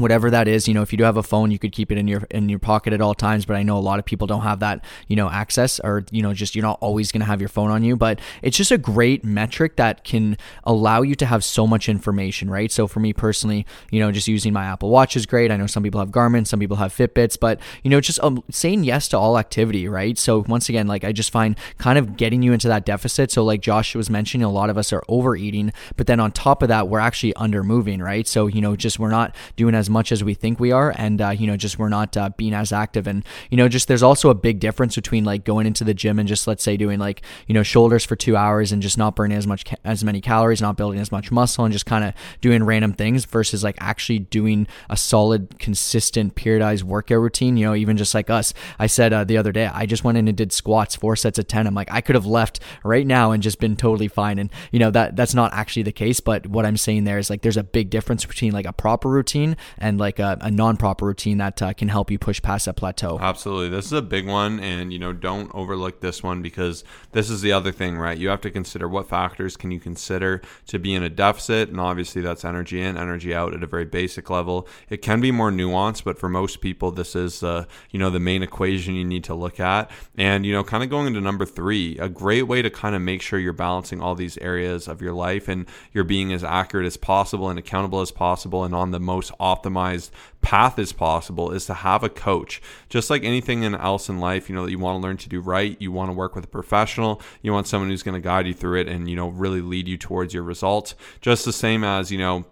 whatever 0.00 0.30
that 0.30 0.48
is 0.48 0.66
you 0.66 0.74
know 0.74 0.82
if 0.82 0.92
you 0.92 0.98
do 0.98 1.04
have 1.04 1.16
a 1.16 1.22
phone 1.22 1.50
you 1.50 1.58
could 1.58 1.72
keep 1.72 1.92
it 1.92 1.98
in 1.98 2.08
your 2.08 2.22
in 2.30 2.48
your 2.48 2.58
pocket 2.58 2.92
at 2.92 3.00
all 3.00 3.14
times 3.14 3.44
but 3.44 3.56
i 3.56 3.62
know 3.62 3.76
a 3.76 3.80
lot 3.80 3.98
of 3.98 4.04
people 4.04 4.26
don't 4.26 4.42
have 4.42 4.60
that 4.60 4.84
you 5.08 5.16
know 5.16 5.28
access 5.28 5.78
or 5.80 6.04
you 6.10 6.22
know 6.22 6.32
just 6.32 6.54
you're 6.54 6.62
not 6.62 6.78
always 6.80 7.12
going 7.12 7.20
to 7.20 7.26
have 7.26 7.40
your 7.40 7.48
phone 7.48 7.70
on 7.70 7.84
you 7.84 7.96
but 7.96 8.20
it's 8.42 8.56
just 8.56 8.70
a 8.70 8.78
great 8.78 9.24
metric 9.24 9.76
that 9.76 10.04
can 10.04 10.36
allow 10.64 11.02
you 11.02 11.14
to 11.14 11.26
have 11.26 11.44
so 11.44 11.66
much 11.66 11.88
information 11.88 12.50
right? 12.50 12.72
So 12.72 12.86
for 12.86 13.00
me 13.00 13.12
personally 13.12 13.66
you 13.90 14.00
know 14.00 14.10
just 14.10 14.28
using 14.28 14.52
my 14.52 14.64
apple 14.64 14.90
watch 14.90 15.16
is 15.16 15.26
great. 15.26 15.50
I 15.50 15.56
know 15.56 15.66
some 15.66 15.82
people 15.82 16.00
have 16.00 16.10
garmin 16.10 16.46
some 16.46 16.60
people 16.60 16.76
have 16.78 16.92
fitbits 16.92 17.38
but 17.38 17.60
you 17.82 17.90
know 17.90 18.00
just 18.00 18.18
um, 18.22 18.42
saying 18.50 18.84
yes 18.84 19.08
to 19.08 19.18
all 19.18 19.38
activity 19.38 19.86
right? 19.88 20.16
So 20.18 20.44
once 20.48 20.68
again 20.68 20.86
like 20.86 21.04
i 21.04 21.12
just 21.12 21.30
find 21.30 21.56
kind 21.78 21.98
of 21.98 22.16
getting 22.16 22.42
you 22.42 22.52
into 22.52 22.68
that 22.68 22.84
deficit. 22.84 23.30
So 23.30 23.44
like 23.44 23.60
josh 23.60 23.94
was 23.94 24.08
mentioning 24.10 24.44
a 24.44 24.50
lot 24.50 24.70
of 24.70 24.78
us 24.78 24.92
are 24.92 25.02
overeating 25.08 25.72
but 25.96 26.06
then 26.06 26.20
on 26.20 26.32
top 26.32 26.62
of 26.62 26.68
that 26.68 26.88
we're 26.88 26.98
actually 26.98 27.34
under 27.34 27.62
moving 27.62 28.00
right? 28.00 28.26
So 28.26 28.46
you 28.46 28.60
know 28.60 28.76
just 28.76 28.98
we're 28.98 29.10
not 29.10 29.34
doing 29.56 29.74
as 29.74 29.89
much 29.90 30.12
as 30.12 30.24
we 30.24 30.34
think 30.34 30.58
we 30.60 30.72
are, 30.72 30.94
and 30.96 31.20
uh, 31.20 31.30
you 31.30 31.46
know, 31.46 31.56
just 31.56 31.78
we're 31.78 31.88
not 31.88 32.16
uh, 32.16 32.30
being 32.36 32.54
as 32.54 32.72
active. 32.72 33.06
And 33.06 33.24
you 33.50 33.56
know, 33.56 33.68
just 33.68 33.88
there's 33.88 34.02
also 34.02 34.30
a 34.30 34.34
big 34.34 34.60
difference 34.60 34.94
between 34.94 35.24
like 35.24 35.44
going 35.44 35.66
into 35.66 35.84
the 35.84 35.94
gym 35.94 36.18
and 36.18 36.28
just 36.28 36.46
let's 36.46 36.62
say 36.62 36.76
doing 36.76 36.98
like 36.98 37.22
you 37.46 37.54
know 37.54 37.62
shoulders 37.62 38.04
for 38.04 38.16
two 38.16 38.36
hours 38.36 38.72
and 38.72 38.82
just 38.82 38.96
not 38.96 39.16
burning 39.16 39.36
as 39.36 39.46
much 39.46 39.64
as 39.84 40.04
many 40.04 40.20
calories, 40.20 40.62
not 40.62 40.76
building 40.76 41.00
as 41.00 41.12
much 41.12 41.30
muscle, 41.30 41.64
and 41.64 41.72
just 41.72 41.86
kind 41.86 42.04
of 42.04 42.14
doing 42.40 42.64
random 42.64 42.92
things 42.92 43.24
versus 43.24 43.64
like 43.64 43.76
actually 43.80 44.18
doing 44.18 44.66
a 44.88 44.96
solid, 44.96 45.58
consistent 45.58 46.34
periodized 46.34 46.82
workout 46.82 47.20
routine. 47.20 47.56
You 47.56 47.66
know, 47.66 47.74
even 47.74 47.96
just 47.96 48.14
like 48.14 48.30
us, 48.30 48.54
I 48.78 48.86
said 48.86 49.12
uh, 49.12 49.24
the 49.24 49.36
other 49.36 49.52
day, 49.52 49.66
I 49.66 49.86
just 49.86 50.04
went 50.04 50.18
in 50.18 50.28
and 50.28 50.36
did 50.36 50.52
squats, 50.52 50.96
four 50.96 51.16
sets 51.16 51.38
of 51.38 51.48
ten. 51.48 51.66
I'm 51.66 51.74
like, 51.74 51.92
I 51.92 52.00
could 52.00 52.14
have 52.14 52.26
left 52.26 52.60
right 52.84 53.06
now 53.06 53.32
and 53.32 53.42
just 53.42 53.58
been 53.58 53.76
totally 53.76 54.08
fine. 54.08 54.38
And 54.38 54.50
you 54.70 54.78
know 54.78 54.90
that 54.90 55.16
that's 55.16 55.34
not 55.34 55.52
actually 55.52 55.82
the 55.82 55.92
case. 55.92 56.20
But 56.20 56.46
what 56.46 56.64
I'm 56.64 56.76
saying 56.76 57.04
there 57.04 57.18
is 57.18 57.30
like 57.30 57.42
there's 57.42 57.56
a 57.56 57.64
big 57.64 57.90
difference 57.90 58.24
between 58.24 58.52
like 58.52 58.66
a 58.66 58.72
proper 58.72 59.08
routine 59.08 59.56
and 59.78 59.98
like 59.98 60.18
a, 60.18 60.38
a 60.40 60.50
non-proper 60.50 61.06
routine 61.06 61.38
that 61.38 61.60
uh, 61.62 61.72
can 61.72 61.88
help 61.88 62.10
you 62.10 62.18
push 62.18 62.40
past 62.42 62.66
that 62.66 62.76
plateau. 62.76 63.18
Absolutely, 63.20 63.68
this 63.68 63.86
is 63.86 63.92
a 63.92 64.02
big 64.02 64.26
one, 64.26 64.60
and 64.60 64.92
you 64.92 64.98
know 64.98 65.12
don't 65.12 65.50
overlook 65.54 66.00
this 66.00 66.22
one 66.22 66.42
because 66.42 66.84
this 67.12 67.30
is 67.30 67.40
the 67.42 67.52
other 67.52 67.72
thing, 67.72 67.96
right? 67.96 68.18
You 68.18 68.28
have 68.28 68.40
to 68.42 68.50
consider 68.50 68.88
what 68.88 69.08
factors 69.08 69.56
can 69.56 69.70
you 69.70 69.80
consider 69.80 70.42
to 70.66 70.78
be 70.78 70.94
in 70.94 71.02
a 71.02 71.10
deficit, 71.10 71.68
and 71.68 71.80
obviously 71.80 72.22
that's 72.22 72.44
energy 72.44 72.80
in, 72.80 72.96
energy 72.96 73.34
out 73.34 73.54
at 73.54 73.62
a 73.62 73.66
very 73.66 73.84
basic 73.84 74.30
level. 74.30 74.66
It 74.88 74.98
can 74.98 75.20
be 75.20 75.30
more 75.30 75.50
nuanced, 75.50 76.04
but 76.04 76.18
for 76.18 76.28
most 76.28 76.60
people, 76.60 76.90
this 76.90 77.14
is 77.14 77.42
uh, 77.42 77.64
you 77.90 77.98
know 77.98 78.10
the 78.10 78.20
main 78.20 78.42
equation 78.42 78.94
you 78.94 79.04
need 79.04 79.24
to 79.24 79.34
look 79.34 79.60
at, 79.60 79.90
and 80.16 80.44
you 80.46 80.52
know 80.52 80.64
kind 80.64 80.82
of 80.82 80.90
going 80.90 81.06
into 81.06 81.20
number 81.20 81.46
three, 81.46 81.98
a 81.98 82.08
great 82.08 82.42
way 82.42 82.62
to 82.62 82.70
kind 82.70 82.94
of 82.94 83.02
make 83.02 83.22
sure 83.22 83.38
you're 83.38 83.52
balancing 83.52 84.00
all 84.00 84.14
these 84.14 84.38
areas 84.38 84.88
of 84.88 85.00
your 85.00 85.12
life 85.12 85.48
and 85.48 85.66
you're 85.92 86.04
being 86.04 86.32
as 86.32 86.44
accurate 86.44 86.86
as 86.86 86.96
possible 86.96 87.48
and 87.48 87.58
accountable 87.58 88.00
as 88.00 88.10
possible 88.10 88.64
and 88.64 88.74
on 88.74 88.90
the 88.90 89.00
most 89.00 89.32
optimized 89.60 90.10
path 90.40 90.78
as 90.78 90.92
possible 90.92 91.50
is 91.50 91.66
to 91.66 91.74
have 91.74 92.02
a 92.02 92.08
coach. 92.08 92.62
Just 92.88 93.10
like 93.10 93.24
anything 93.24 93.64
else 93.64 94.08
in 94.08 94.20
life, 94.20 94.48
you 94.48 94.54
know, 94.54 94.64
that 94.64 94.70
you 94.70 94.78
want 94.78 95.00
to 95.00 95.06
learn 95.06 95.16
to 95.18 95.28
do 95.28 95.40
right, 95.40 95.76
you 95.80 95.92
want 95.92 96.08
to 96.08 96.14
work 96.14 96.34
with 96.34 96.44
a 96.44 96.48
professional, 96.48 97.20
you 97.42 97.52
want 97.52 97.66
someone 97.66 97.90
who's 97.90 98.02
going 98.02 98.20
to 98.20 98.26
guide 98.26 98.46
you 98.46 98.54
through 98.54 98.80
it 98.80 98.88
and, 98.88 99.08
you 99.08 99.16
know, 99.16 99.28
really 99.28 99.60
lead 99.60 99.88
you 99.88 99.96
towards 99.96 100.34
your 100.34 100.42
results. 100.42 100.94
Just 101.20 101.44
the 101.44 101.52
same 101.52 101.84
as, 101.84 102.10
you 102.10 102.18
know, 102.18 102.44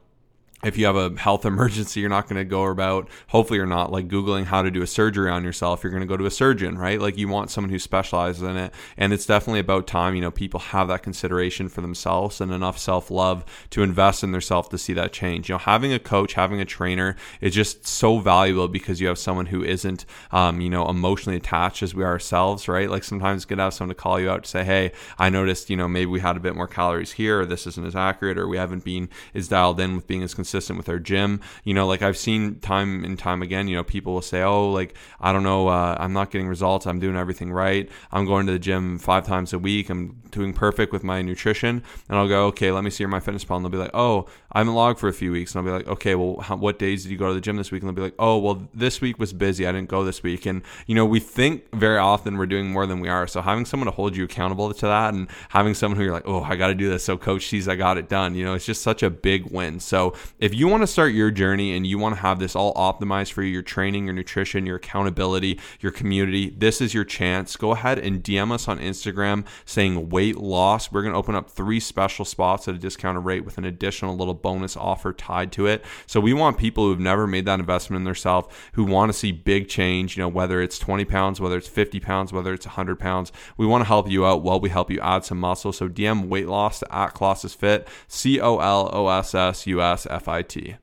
if 0.65 0.77
you 0.77 0.87
have 0.87 0.97
a 0.97 1.19
health 1.19 1.45
emergency, 1.45 2.01
you're 2.01 2.09
not 2.09 2.29
going 2.29 2.37
to 2.37 2.45
go 2.45 2.67
about, 2.67 3.09
hopefully, 3.29 3.59
you're 3.59 3.67
not 3.67 3.93
like 3.93 4.09
Googling 4.09 4.45
how 4.45 4.63
to 4.63 4.71
do 4.71 4.83
a 4.83 4.87
surgery 4.87 5.31
on 5.31 5.45
yourself. 5.45 5.83
You're 5.83 5.93
going 5.93 6.03
to 6.03 6.07
go 6.07 6.17
to 6.17 6.27
a 6.27 6.31
surgeon, 6.31 6.77
right? 6.77 7.01
Like 7.01 7.17
you 7.17 7.29
want 7.29 7.51
someone 7.51 7.71
who 7.71 7.79
specializes 7.79 8.43
in 8.43 8.57
it. 8.57 8.73
And 8.97 9.13
it's 9.13 9.27
definitely 9.27 9.61
about 9.61 9.87
time, 9.87 10.15
you 10.15 10.21
know, 10.21 10.31
people 10.31 10.61
have 10.61 10.89
that 10.89 11.03
consideration 11.03 11.69
for 11.69 11.81
themselves 11.81 12.41
and 12.41 12.53
enough 12.53 12.79
self 12.79 13.11
love 13.11 13.45
to 13.71 13.83
invest 13.83 14.25
in 14.25 14.33
themselves 14.33 14.69
to 14.69 14.79
see 14.79 14.93
that 14.95 15.13
change. 15.13 15.49
You 15.49 15.55
know, 15.55 15.59
having 15.59 15.93
a 15.93 15.99
coach, 15.99 16.35
having 16.35 16.61
a 16.61 16.65
trainer 16.65 17.17
is 17.41 17.55
just 17.55 17.87
so 17.87 18.19
valuable 18.19 18.69
because 18.69 19.01
you 19.01 19.09
have 19.09 19.19
someone 19.19 19.47
who 19.47 19.63
isn't, 19.63 20.05
um, 20.33 20.61
you 20.61 20.71
know, 20.71 20.89
emotionally 20.89 21.37
attached 21.37 21.83
as 21.83 21.95
we 21.95 22.05
are 22.05 22.09
ourselves, 22.09 22.67
right? 22.67 22.91
Like 22.91 23.05
sometimes 23.05 23.39
it's 23.39 23.45
good 23.45 23.57
to 23.57 23.63
have 23.63 23.75
someone 23.75 23.95
to 23.95 24.01
call 24.01 24.19
you 24.19 24.31
out 24.31 24.45
to 24.45 24.51
say, 24.51 24.65
hey, 24.65 24.93
I 25.19 25.31
noticed, 25.31 25.71
you 25.71 25.77
know, 25.77 25.87
maybe 25.87 26.07
we 26.07 26.21
had 26.21 26.37
a 26.37 26.41
bit 26.41 26.57
more 26.57 26.67
calories 26.67 27.13
here, 27.13 27.43
or 27.43 27.47
this 27.47 27.67
isn't 27.67 27.87
as 27.87 27.95
accurate, 27.95 28.39
or 28.39 28.49
we 28.49 28.57
haven't 28.57 28.83
been 28.83 29.09
as 29.35 29.47
dialed 29.47 29.79
in 29.79 29.95
with 29.95 30.07
being 30.07 30.23
as 30.23 30.35
consistent 30.35 30.48
consistent 30.49 30.79
with 30.79 30.89
our 30.89 30.99
gym. 30.99 31.41
You 31.65 31.75
know, 31.75 31.87
like 31.87 32.01
I've 32.01 32.17
seen 32.17 32.59
time 32.61 33.05
and 33.05 33.19
time 33.19 33.43
again, 33.43 33.69
you 33.69 33.77
know, 33.77 33.85
people 33.85 34.15
will 34.15 34.23
say, 34.23 34.43
oh, 34.43 34.71
like, 34.71 34.95
I 35.21 35.33
don't 35.33 35.43
know, 35.43 35.69
uh, 35.69 35.97
I'm 36.01 36.15
not 36.15 36.31
getting 36.31 36.49
results. 36.49 36.87
I'm 36.87 36.99
doing 36.99 37.17
everything 37.17 37.53
right. 37.53 37.89
I'm 38.11 38.25
going 38.25 38.47
to 38.47 38.53
the 38.53 38.59
gym 38.59 38.99
five 38.99 39.27
times 39.27 39.53
a 39.53 39.59
week. 39.59 39.91
I'm 39.91 40.23
doing 40.31 40.55
perfect 40.55 40.93
with 40.93 41.05
my 41.05 41.21
nutrition. 41.21 41.83
And 42.09 42.19
I'll 42.19 42.29
go, 42.29 42.47
okay, 42.47 42.73
let 42.73 42.83
me 42.83 42.91
see 42.91 43.05
your 43.05 43.11
MyFitnessPal. 43.11 43.57
And 43.57 43.65
they'll 43.65 43.71
be 43.71 43.79
like, 43.79 43.91
oh, 43.93 44.27
I 44.53 44.61
haven't 44.61 44.75
logged 44.75 44.99
for 44.99 45.09
a 45.09 45.13
few 45.13 45.33
weeks. 45.33 45.55
And 45.55 45.61
I'll 45.61 45.67
be 45.67 45.79
like, 45.79 45.89
okay, 45.89 46.15
well, 46.15 46.41
how, 46.41 46.57
what 46.57 46.79
days 46.79 47.03
did 47.03 47.13
you 47.13 47.19
go 47.19 47.29
to 47.29 47.35
the 47.35 47.41
gym 47.41 47.57
this 47.57 47.71
week? 47.71 47.83
And 47.83 47.89
they'll 47.89 47.97
be 47.97 48.03
like, 48.03 48.15
oh, 48.19 48.39
well, 48.39 48.67
this 48.73 49.03
week 49.03 49.19
was 49.19 49.35
busy. 49.35 49.67
I 49.67 49.73
didn't 49.73 49.91
go 49.91 50.05
this 50.05 50.23
week. 50.23 50.47
And, 50.47 50.63
you 50.87 50.95
know, 50.95 51.05
we 51.05 51.21
think 51.21 51.65
very 51.75 51.99
often 51.99 52.39
we're 52.39 52.47
doing 52.47 52.71
more 52.71 52.87
than 52.87 53.01
we 53.01 53.09
are. 53.09 53.27
So 53.27 53.43
having 53.43 53.67
someone 53.67 53.87
to 53.87 53.93
hold 53.93 54.17
you 54.17 54.25
accountable 54.25 54.73
to 54.73 54.87
that 54.87 55.13
and 55.13 55.29
having 55.51 55.75
someone 55.75 55.99
who 55.99 56.05
you're 56.05 56.13
like, 56.13 56.27
oh, 56.27 56.43
I 56.43 56.57
got 56.57 56.69
to 56.69 56.75
do 56.75 56.89
this. 56.89 57.05
So 57.05 57.19
coach 57.19 57.47
sees 57.47 57.69
I 57.69 57.77
got 57.77 57.99
it 57.99 58.09
done. 58.09 58.35
You 58.35 58.45
know, 58.45 58.55
it's 58.55 58.67
just 58.67 58.83
such 58.83 59.03
a 59.03 59.11
big 59.11 59.51
win. 59.51 59.81
So 59.81 60.15
if 60.39 60.55
you 60.55 60.69
want 60.69 60.83
to 60.83 60.87
start 60.87 61.13
your 61.13 61.31
journey 61.31 61.75
and 61.75 61.87
you 61.87 61.99
want 61.99 62.15
to 62.15 62.21
have 62.21 62.39
this 62.39 62.55
all 62.55 62.73
optimized 62.75 63.33
for 63.33 63.43
you, 63.43 63.51
your 63.51 63.63
training, 63.63 64.05
your 64.05 64.15
nutrition, 64.15 64.67
your 64.67 64.77
accountability, 64.77 65.59
your 65.81 65.91
community, 65.91 66.51
this 66.51 66.81
is 66.81 66.95
your 66.95 67.05
chance. 67.05 67.57
Go 67.57 67.73
ahead 67.73 67.99
and 67.99 68.23
DM 68.23 68.53
us 68.53 68.69
on 68.69 68.79
Instagram 68.79 69.45
saying 69.65 70.11
weight 70.11 70.37
loss. 70.37 70.93
We're 70.93 71.03
going 71.03 71.13
to 71.13 71.19
open 71.19 71.35
up 71.35 71.51
three 71.51 71.81
special 71.81 72.25
spots 72.25 72.69
at 72.69 72.75
a 72.75 72.79
discounted 72.79 73.25
rate 73.25 73.45
with 73.45 73.59
an 73.59 73.65
additional 73.65 74.17
little 74.17 74.35
bonus 74.35 74.77
offer 74.77 75.13
tied 75.13 75.51
to 75.53 75.67
it. 75.67 75.85
So 76.07 76.21
we 76.21 76.33
want 76.33 76.57
people 76.57 76.85
who've 76.85 77.01
never 77.01 77.27
made 77.27 77.47
that 77.47 77.59
investment 77.59 78.03
in 78.03 78.05
themselves, 78.05 78.49
who 78.75 78.85
want 78.85 79.09
to 79.11 79.19
see 79.19 79.33
big 79.33 79.69
change, 79.69 80.17
you 80.17 80.23
know, 80.23 80.29
whether 80.29 80.63
it's 80.63 80.79
20 80.79 81.05
pounds, 81.05 81.41
whether 81.41 81.57
it's 81.57 81.69
50 81.69 81.99
pounds, 81.99 82.33
whether 82.33 82.55
it's 82.55 82.67
100 82.67 82.99
pounds. 83.01 83.33
We 83.57 83.67
want 83.67 83.83
to 83.83 83.89
help 83.89 84.09
you 84.09 84.25
out 84.25 84.43
while 84.43 84.61
we 84.61 84.69
help 84.69 84.89
you 84.91 85.01
add 85.01 85.25
some 85.25 85.41
muscle. 85.41 85.73
So 85.73 85.89
DM 85.89 86.29
weight 86.29 86.47
loss 86.47 86.79
to 86.81 86.95
at 86.95 87.15
Colossus 87.15 87.55
Fit, 87.55 87.89
C 88.07 88.41
O 88.41 88.59
L 88.59 88.89
O 88.93 89.09
S 89.09 89.35
S 89.35 89.67
U 89.67 89.83
S 89.83 90.07
F 90.09 90.28
I 90.29 90.43
T. 90.43 90.77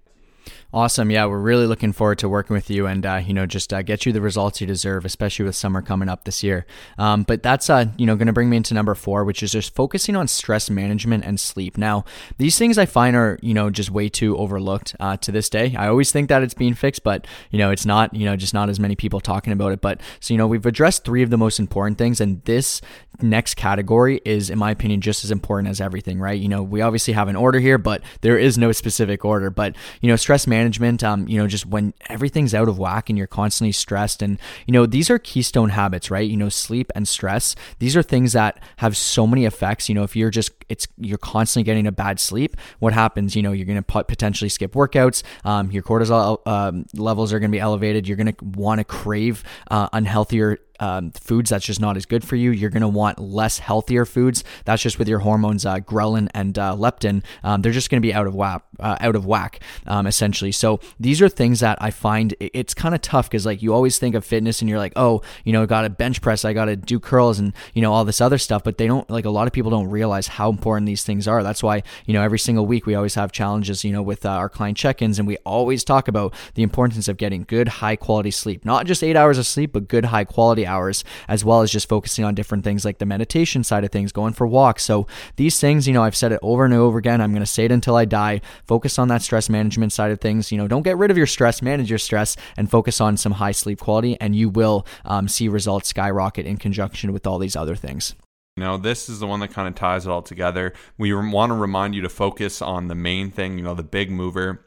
Awesome. 0.76 1.10
Yeah, 1.10 1.28
we're 1.28 1.40
really 1.40 1.68
looking 1.68 1.94
forward 1.94 2.20
to 2.20 2.28
working 2.28 2.54
with 2.54 2.70
you 2.70 2.86
and, 2.86 3.06
uh, 3.06 3.22
you 3.26 3.34
know, 3.34 3.46
just 3.46 3.74
uh, 3.74 3.82
get 3.82 4.06
you 4.06 4.12
the 4.12 4.20
results 4.20 4.60
you 4.60 4.68
deserve, 4.68 5.06
especially 5.06 5.46
with 5.46 5.56
summer 5.56 5.82
coming 5.82 6.10
up 6.10 6.26
this 6.26 6.44
year. 6.44 6.66
Um, 6.98 7.24
but 7.24 7.42
that's, 7.42 7.70
uh, 7.70 7.86
you 7.98 8.06
know, 8.06 8.18
going 8.18 8.28
to 8.28 8.34
bring 8.34 8.50
me 8.50 8.58
into 8.58 8.74
number 8.74 8.94
four, 8.94 9.24
which 9.24 9.42
is 9.42 9.54
just 9.54 9.74
focusing 9.74 10.18
on 10.18 10.28
stress 10.28 10.70
management 10.70 11.24
and 11.24 11.40
sleep. 11.40 11.78
Now, 11.78 12.04
these 12.40 12.58
things 12.58 12.78
I 12.78 12.86
find 12.86 13.16
are, 13.16 13.40
you 13.42 13.54
know, 13.54 13.70
just 13.70 13.90
way 13.90 14.10
too 14.10 14.36
overlooked 14.36 14.98
uh, 15.00 15.16
to 15.16 15.32
this 15.32 15.48
day. 15.48 15.74
I 15.78 15.88
always 15.88 16.12
think 16.12 16.28
that 16.28 16.44
it's 16.44 16.54
being 16.54 16.74
fixed, 16.74 17.04
but, 17.04 17.26
you 17.52 17.58
know, 17.58 17.72
it's 17.72 17.86
not, 17.86 18.14
you 18.14 18.26
know, 18.26 18.36
just 18.36 18.54
not 18.54 18.68
as 18.68 18.78
many 18.78 18.98
people 18.98 19.22
talking 19.22 19.54
about 19.54 19.72
it. 19.72 19.80
But 19.80 20.02
so, 20.20 20.34
you 20.34 20.38
know, 20.38 20.46
we've 20.46 20.66
addressed 20.66 21.06
three 21.06 21.24
of 21.24 21.30
the 21.30 21.38
most 21.38 21.58
important 21.58 21.98
things, 21.98 22.20
and 22.20 22.44
this 22.44 22.82
next 23.22 23.54
category 23.54 24.20
is, 24.26 24.50
in 24.50 24.60
my 24.60 24.72
opinion, 24.72 25.00
just 25.00 25.24
as 25.24 25.32
important 25.32 25.70
as 25.70 25.80
everything, 25.80 26.20
right? 26.20 26.38
You 26.38 26.50
know, 26.50 26.62
we 26.62 26.82
obviously 26.82 27.14
have 27.14 27.30
an 27.30 27.38
order 27.38 27.62
here, 27.62 27.78
but 27.78 28.02
there 28.20 28.38
is 28.38 28.58
no 28.58 28.74
specific 28.74 29.24
order. 29.24 29.50
But, 29.50 29.78
you 30.02 30.10
know, 30.10 30.18
stress 30.18 30.46
management, 30.46 30.65
um, 31.04 31.28
you 31.28 31.38
know, 31.38 31.48
just 31.48 31.66
when 31.66 31.94
everything's 32.10 32.54
out 32.54 32.68
of 32.68 32.80
whack 32.80 33.10
and 33.10 33.18
you're 33.18 33.28
constantly 33.28 33.72
stressed. 33.72 34.22
And, 34.22 34.40
you 34.66 34.72
know, 34.72 34.86
these 34.86 35.10
are 35.10 35.20
keystone 35.20 35.70
habits, 35.70 36.10
right? 36.10 36.30
You 36.30 36.38
know, 36.38 36.50
sleep 36.50 36.92
and 36.96 37.08
stress. 37.08 37.56
These 37.80 37.96
are 37.96 38.04
things 38.04 38.34
that 38.34 38.60
have 38.78 38.98
so 38.98 39.28
many 39.28 39.46
effects. 39.46 39.88
You 39.90 39.96
know, 39.96 40.04
if 40.04 40.16
you're 40.16 40.32
just, 40.32 40.52
it's, 40.70 40.88
you're 40.98 41.18
constantly 41.18 41.64
getting 41.64 41.88
a 41.88 41.92
bad 41.92 42.20
sleep, 42.20 42.58
what 42.80 42.94
happens? 42.94 43.36
You 43.36 43.42
know, 43.42 43.52
you're 43.52 43.66
going 43.66 43.84
to 43.84 44.04
potentially 44.04 44.50
skip 44.50 44.74
workouts. 44.74 45.24
Um, 45.44 45.72
your 45.72 45.84
cortisol 45.84 46.46
um, 46.48 46.86
levels 46.94 47.34
are 47.34 47.40
going 47.40 47.52
to 47.52 47.56
be 47.56 47.60
elevated. 47.60 48.08
You're 48.08 48.18
going 48.18 48.34
to 48.34 48.46
want 48.46 48.80
to 48.80 48.84
crave 48.84 49.44
uh, 49.70 49.90
unhealthier 49.90 50.58
um, 50.80 51.12
foods 51.12 51.50
that's 51.50 51.66
just 51.66 51.80
not 51.80 51.98
as 51.98 52.06
good 52.06 52.24
for 52.24 52.36
you. 52.36 52.52
You're 52.52 52.70
going 52.70 52.82
to 52.82 52.88
want 52.88 53.20
less 53.20 53.60
healthier 53.60 54.06
foods. 54.06 54.44
That's 54.66 54.82
just 54.82 55.00
with 55.00 55.08
your 55.08 55.20
hormones, 55.20 55.66
uh, 55.66 55.78
ghrelin 55.78 56.28
and 56.34 56.58
uh, 56.58 56.76
leptin. 56.76 57.24
Um, 57.44 57.62
they're 57.62 57.72
just 57.72 57.90
going 57.90 58.02
to 58.02 58.06
be 58.06 58.14
out 58.14 58.28
of 58.28 58.36
whack, 58.36 58.64
uh, 58.80 58.98
out 59.00 59.16
of 59.16 59.26
whack, 59.26 59.60
um, 59.88 60.08
essentially. 60.08 60.52
So 60.52 60.80
these 61.00 61.22
are 61.22 61.30
things 61.30 61.60
that 61.62 61.78
I 61.82 61.92
find 61.92 62.36
it's 62.40 62.74
kind 62.74 62.96
of 62.96 63.02
tough 63.02 63.30
because 63.30 63.46
like 63.46 63.62
you 63.62 63.74
always 63.74 63.98
think 63.98 64.16
of 64.16 64.26
fitness 64.26 64.62
and 64.62 64.70
you're 64.70 64.80
like, 64.80 64.94
oh, 64.96 65.22
you 65.44 65.54
know, 65.54 65.66
got 65.66 65.82
to 65.82 65.90
bench 65.90 66.22
press, 66.22 66.46
I 66.46 66.54
got 66.54 66.66
to 66.66 66.76
do 66.76 67.00
curls 67.00 67.40
and 67.40 67.54
you 67.74 67.82
know 67.82 67.94
all 67.94 68.06
this 68.06 68.22
other 68.22 68.38
stuff, 68.38 68.64
but 68.64 68.78
they 68.78 68.88
don't 68.88 69.10
like 69.10 69.26
a 69.26 69.30
lot 69.30 69.48
of 69.48 69.54
people 69.54 69.72
don't 69.72 69.90
realize 69.90 70.28
how 70.28 70.52
important 70.56 70.86
these 70.88 71.04
things 71.04 71.28
are. 71.28 71.44
That's 71.44 71.64
why 71.64 71.84
you 72.06 72.14
know 72.14 72.24
every 72.24 72.40
single 72.40 72.66
week 72.66 72.86
we 72.86 72.96
always 72.96 73.16
have 73.16 73.32
challenges, 73.32 73.84
you 73.84 73.92
know, 73.92 74.02
with 74.02 74.26
uh, 74.26 74.30
our 74.30 74.50
client 74.50 74.78
check-ins, 74.78 75.20
and 75.20 75.28
we 75.28 75.38
always 75.46 75.84
talk 75.84 76.08
about 76.08 76.34
the 76.56 76.64
importance 76.64 77.08
of 77.08 77.18
getting 77.18 77.44
good, 77.44 77.68
high 77.68 77.96
quality 77.96 78.32
sleep, 78.32 78.66
not 78.66 78.86
just 78.86 79.04
eight 79.04 79.16
hours 79.16 79.38
of 79.38 79.46
sleep, 79.46 79.74
but 79.74 79.88
good, 79.88 80.06
high 80.06 80.24
quality 80.24 80.66
hours, 80.66 81.04
as 81.28 81.44
well 81.44 81.62
as 81.62 81.72
just 81.72 81.90
focusing 81.90 82.26
on 82.26 82.36
different 82.36 82.64
things 82.64 82.86
like 82.86 82.98
the 82.98 83.06
meditation 83.06 83.64
side 83.64 83.84
of 83.84 83.92
things, 83.92 84.12
going 84.12 84.34
for 84.34 84.48
walks. 84.48 84.84
So 84.84 85.08
these 85.36 85.60
things, 85.60 85.88
you 85.88 85.94
know, 85.94 86.04
I've 86.04 86.16
said 86.16 86.32
it 86.32 86.40
over 86.42 86.66
and 86.66 86.74
over 86.74 86.98
again. 86.98 87.22
I'm 87.22 87.32
going 87.32 87.42
to 87.42 87.46
say 87.46 87.66
it 87.66 87.72
until 87.72 87.96
I 87.96 88.06
die. 88.06 88.42
Focus 88.66 88.98
on 89.00 89.08
that 89.10 89.22
stress 89.22 89.50
management 89.50 89.94
side 89.94 90.12
of 90.12 90.22
things. 90.22 90.52
You 90.52 90.58
know, 90.58 90.68
don't 90.68 90.84
get 90.84 90.98
rid 90.98 91.12
of 91.12 91.18
your 91.18 91.28
stress, 91.28 91.62
manage 91.62 91.90
your 91.90 92.00
stress, 92.00 92.36
and 92.58 92.70
focus 92.70 93.02
on 93.02 93.18
some 93.18 93.34
high 93.34 93.52
sleep 93.52 93.80
quality, 93.80 94.18
and 94.22 94.36
you 94.36 94.50
will 94.50 94.86
um, 95.04 95.28
see 95.28 95.48
results 95.48 95.90
skyrocket 95.90 96.46
in 96.46 96.58
conjunction 96.58 97.14
with 97.14 97.28
all 97.28 97.40
these 97.40 97.56
other 97.56 97.76
things. 97.76 98.16
You 98.58 98.64
know, 98.64 98.78
this 98.78 99.10
is 99.10 99.20
the 99.20 99.28
one 99.28 99.42
that 99.42 99.52
kind 99.52 99.68
of 99.68 99.76
ties 99.76 100.06
it 100.06 100.10
all 100.10 100.22
together. 100.22 100.72
We 100.98 101.14
want 101.14 101.50
to 101.50 101.56
remind 101.56 101.94
you 101.94 102.02
to 102.04 102.10
focus 102.10 102.62
on 102.62 102.88
the 102.88 102.96
main 102.96 103.30
thing, 103.30 103.58
you 103.58 103.64
know, 103.66 103.74
the 103.74 103.84
big 103.84 104.10
mover 104.10 104.66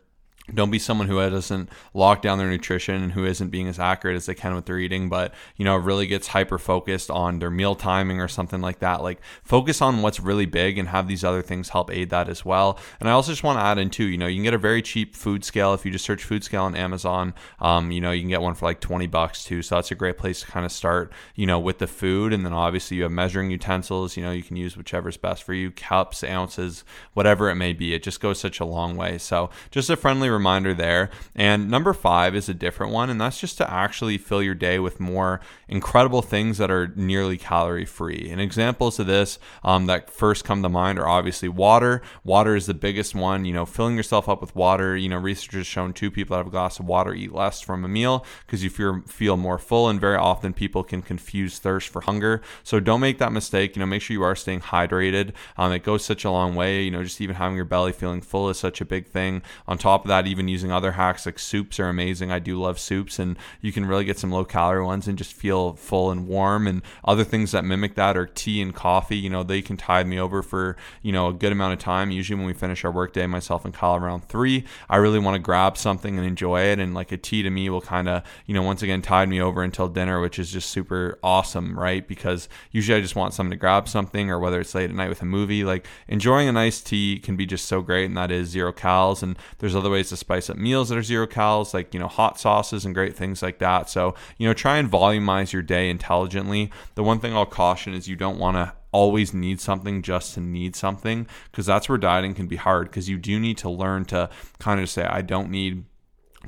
don't 0.55 0.71
be 0.71 0.79
someone 0.79 1.09
who 1.09 1.19
doesn't 1.31 1.69
lock 1.95 2.23
down 2.23 2.39
their 2.39 2.49
nutrition 2.49 3.03
and 3.03 3.13
who 3.13 3.25
isn't 3.25 3.51
being 3.51 3.69
as 3.69 3.79
accurate 3.79 4.17
as 4.17 4.27
they 4.27 4.35
can 4.35 4.55
with 4.55 4.67
their 4.67 4.79
eating 4.79 5.09
but 5.09 5.35
you 5.57 5.65
know 5.65 5.77
really 5.77 6.07
gets 6.07 6.29
hyper 6.29 6.59
focused 6.59 7.11
on 7.11 7.39
their 7.39 7.51
meal 7.51 7.75
timing 7.75 8.21
or 8.21 8.29
something 8.29 8.61
like 8.61 8.79
that. 8.81 9.03
Like 9.03 9.21
focus 9.43 9.81
on 9.83 10.03
what's 10.03 10.21
really 10.21 10.47
big 10.47 10.79
and 10.79 10.89
have 10.89 11.09
these 11.09 11.25
other 11.25 11.43
things 11.43 11.71
help 11.71 11.91
aid 11.91 12.11
that 12.11 12.29
as 12.29 12.45
well. 12.45 12.79
And 13.01 13.09
i 13.09 13.13
also 13.13 13.33
just 13.33 13.43
want 13.43 13.59
to 13.59 13.65
add 13.65 13.79
in 13.79 13.91
too 13.91 14.05
you 14.05 14.19
know 14.19 14.27
you 14.27 14.37
can 14.37 14.45
get 14.45 14.55
a 14.55 14.59
very 14.59 14.83
cheap 14.83 15.15
food 15.15 15.45
scale. 15.45 15.75
If 15.75 15.85
you 15.85 15.91
just 15.91 16.05
search 16.05 16.25
food 16.25 16.45
scale 16.45 16.65
on 16.65 16.75
amazon 16.75 17.35
um, 17.61 17.91
you 17.91 18.01
know 18.01 18.11
you 18.11 18.23
can 18.23 18.31
get 18.31 18.43
one 18.43 18.55
for 18.55 18.67
like 18.67 18.81
20 18.81 19.07
bucks 19.07 19.45
too. 19.45 19.63
So 19.63 19.75
that's 19.75 19.91
a 19.91 19.95
great 19.95 20.19
place 20.19 20.41
to 20.41 20.47
kind 20.47 20.65
of 20.65 20.73
start 20.73 21.13
you 21.35 21.47
know 21.47 21.59
with 21.59 21.79
the 21.79 21.87
food. 21.87 22.33
And 22.33 22.45
then 22.45 22.53
obviously 22.53 22.97
you 22.97 23.03
have 23.05 23.13
measuring 23.13 23.51
utensils 23.51 24.17
you 24.17 24.23
know 24.23 24.31
you 24.31 24.43
can 24.43 24.57
use 24.57 24.77
whichever's 24.77 25.17
best 25.17 25.43
for 25.43 25.55
you 25.55 25.71
cups 25.71 26.25
ounces 26.25 26.85
whatever 27.15 27.49
it 27.51 27.57
may 27.57 27.73
be. 27.73 27.95
It 27.95 28.03
just 28.03 28.21
goes 28.21 28.39
such 28.39 28.61
a 28.61 28.65
long 28.65 28.97
way. 28.97 29.19
So 29.19 29.51
just 29.71 29.91
a 29.91 29.97
friendly 29.97 30.29
reminder 30.39 30.73
there. 30.73 31.11
And 31.35 31.71
number 31.71 31.93
five 31.93 32.35
is 32.35 32.49
a 32.49 32.55
different 32.55 32.93
one, 32.93 33.11
and 33.11 33.21
that's 33.21 33.41
just 33.41 33.59
to 33.59 33.71
actually 33.71 34.19
fill 34.19 34.43
your 34.43 34.55
day 34.55 34.79
with 34.79 35.01
more 35.01 35.41
incredible 35.69 36.23
things 36.23 36.59
that 36.59 36.71
are 36.71 36.93
nearly 36.97 37.37
calorie 37.37 37.85
free. 37.85 38.29
And 38.31 38.41
examples 38.41 38.99
of 38.99 39.07
this 39.07 39.39
um, 39.63 39.87
that 39.87 40.11
first 40.11 40.45
come 40.45 40.63
to 40.63 40.69
mind 40.69 40.99
are 40.99 41.09
obviously 41.09 41.49
water. 41.49 42.03
Water 42.25 42.57
is 42.57 42.67
the 42.67 42.75
biggest 42.75 43.15
one. 43.15 43.45
You 43.45 43.53
know, 43.53 43.67
filling 43.67 43.97
yourself 43.97 44.29
up 44.29 44.41
with 44.41 44.55
water. 44.55 44.97
You 44.97 45.09
know, 45.09 45.19
research 45.19 45.55
has 45.55 45.67
shown 45.67 45.93
two 45.93 46.11
people 46.11 46.35
that 46.35 46.39
have 46.39 46.47
a 46.47 46.51
glass 46.51 46.79
of 46.79 46.87
water 46.87 47.15
eat 47.15 47.33
less 47.33 47.61
from 47.61 47.85
a 47.85 47.89
meal 47.89 48.25
because 48.47 48.63
you 48.63 48.71
feel, 48.71 49.03
feel 49.07 49.37
more 49.37 49.59
full, 49.59 49.89
and 49.89 50.01
very 50.01 50.17
often 50.17 50.53
people 50.53 50.83
can 50.85 51.03
confuse 51.03 51.59
thirst 51.59 51.89
for 51.89 52.03
hunger. 52.03 52.41
So 52.63 52.81
don't 52.81 53.01
make 53.01 53.19
that 53.19 53.33
mistake. 53.33 53.77
You 53.77 53.81
know, 53.81 53.87
make 53.87 54.03
sure 54.03 54.15
you 54.15 54.23
are 54.23 54.37
staying 54.37 54.61
hydrated. 54.61 55.33
Um, 55.57 55.73
it 55.73 55.83
goes 55.83 56.05
such 56.05 56.25
a 56.25 56.31
long 56.31 56.55
way. 56.55 56.83
You 56.83 56.91
know, 56.91 57.03
just 57.03 57.21
even 57.21 57.37
having 57.37 57.57
your 57.57 57.65
belly 57.65 57.93
feeling 57.93 58.21
full 58.21 58.49
is 58.49 58.59
such 58.59 58.81
a 58.81 58.85
big 58.85 59.07
thing. 59.07 59.43
On 59.67 59.77
top 59.77 60.05
of 60.05 60.09
that, 60.09 60.27
even 60.29 60.49
using 60.49 60.71
other 60.71 60.93
hacks 60.93 61.27
like 61.27 61.39
soups 61.39 61.81
are 61.81 61.89
amazing. 61.89 62.31
I 62.31 62.39
do 62.39 62.61
love 62.61 62.79
soups, 62.79 63.19
and 63.19 63.37
you 63.61 63.73
can 63.73 63.87
really 63.87 64.05
get 64.05 64.19
some 64.19 64.31
low 64.31 64.45
calorie 64.45 64.85
ones 64.85 65.09
and 65.09 65.19
just 65.19 65.33
feel 65.33 65.75
full 65.75 66.11
and 66.11 66.29
warm. 66.29 66.67
And 66.67 66.83
other 67.05 67.25
things 67.25 67.53
that 67.53 67.65
mimic 67.65 67.95
that 67.95 68.17
are 68.17 68.27
tea 68.27 68.61
and 68.61 68.75
coffee. 68.75 69.17
You 69.17 69.31
know, 69.31 69.43
they 69.43 69.63
can 69.63 69.77
tide 69.77 70.07
me 70.07 70.19
over 70.19 70.43
for 70.43 70.77
you 71.03 71.13
know 71.13 71.29
a 71.29 71.33
good 71.33 71.53
amount 71.53 71.73
of 71.73 71.79
time. 71.79 72.11
Usually, 72.11 72.37
when 72.37 72.47
we 72.47 72.53
finish 72.53 72.85
our 72.85 72.93
workday, 72.93 73.27
myself 73.27 73.65
and 73.65 73.75
Kyle 73.75 73.97
around 73.97 74.29
three, 74.29 74.65
I 74.89 74.97
really 74.97 75.19
want 75.19 75.35
to 75.35 75.39
grab 75.39 75.77
something 75.77 76.19
and 76.19 76.27
enjoy 76.27 76.63
it. 76.63 76.79
And 76.79 76.95
like 76.95 77.13
a 77.13 77.17
tea 77.17 77.43
to 77.43 77.51
me 77.51 77.71
will 77.71 77.81
kind 77.81 78.09
of 78.09 78.23
you 78.47 78.55
know 78.55 78.63
once 78.63 78.83
again 78.83 79.03
tide 79.03 79.29
me 79.29 79.41
over 79.41 79.63
until 79.63 79.89
dinner, 79.89 80.21
which 80.21 80.39
is 80.39 80.51
just 80.51 80.71
super 80.71 81.19
awesome, 81.23 81.79
right? 81.79 82.07
Because 82.07 82.49
usually 82.71 82.99
I 82.99 83.01
just 83.01 83.17
want 83.17 83.35
something 83.35 83.51
to 83.51 83.57
grab 83.57 83.89
something, 83.89 84.31
or 84.31 84.39
whether 84.39 84.61
it's 84.61 84.75
late 84.75 84.91
at 84.91 84.97
night 84.97 85.09
with 85.09 85.23
a 85.23 85.27
movie, 85.27 85.65
like 85.65 85.87
enjoying 86.09 86.49
a 86.49 86.53
nice 86.53 86.81
tea 86.81 87.19
can 87.19 87.37
be 87.37 87.47
just 87.47 87.67
so 87.67 87.81
great, 87.81 88.05
and 88.05 88.17
that 88.17 88.31
is 88.31 88.49
zero 88.49 88.73
calories. 88.73 89.23
And 89.23 89.39
there's 89.59 89.77
other 89.77 89.91
ways 89.91 90.09
to 90.11 90.17
spice 90.19 90.51
up 90.51 90.57
meals 90.57 90.89
that 90.89 90.99
are 90.99 91.03
zero 91.03 91.27
calories, 91.27 91.75
like, 91.75 91.95
you 91.95 92.01
know, 92.01 92.09
hot 92.09 92.39
sauces 92.39 92.85
and 92.85 92.95
great 92.95 93.17
things 93.17 93.43
like 93.43 93.59
that. 93.59 93.89
So, 93.89 94.15
you 94.37 94.47
know, 94.47 94.55
try 94.55 94.79
and 94.79 94.91
volumize 94.91 95.53
your 95.53 95.63
day 95.63 95.89
intelligently. 95.89 96.71
The 96.95 97.03
one 97.03 97.21
thing 97.21 97.35
I'll 97.35 97.47
caution 97.47 97.95
is 97.95 98.09
you 98.09 98.17
don't 98.17 98.39
want 98.39 98.57
to 98.57 98.75
always 98.93 99.35
need 99.35 99.61
something 99.61 100.03
just 100.03 100.35
to 100.35 100.41
need 100.41 100.75
something 100.75 101.27
because 101.51 101.67
that's 101.67 101.89
where 101.89 101.99
dieting 101.99 102.35
can 102.35 102.47
be 102.47 102.57
hard 102.57 102.89
because 102.89 103.09
you 103.09 103.19
do 103.19 103.39
need 103.39 103.59
to 103.59 103.69
learn 103.69 104.05
to 104.07 104.31
kind 104.59 104.81
of 104.81 104.89
say, 104.89 105.05
I 105.05 105.23
don't 105.23 105.51
need 105.51 105.85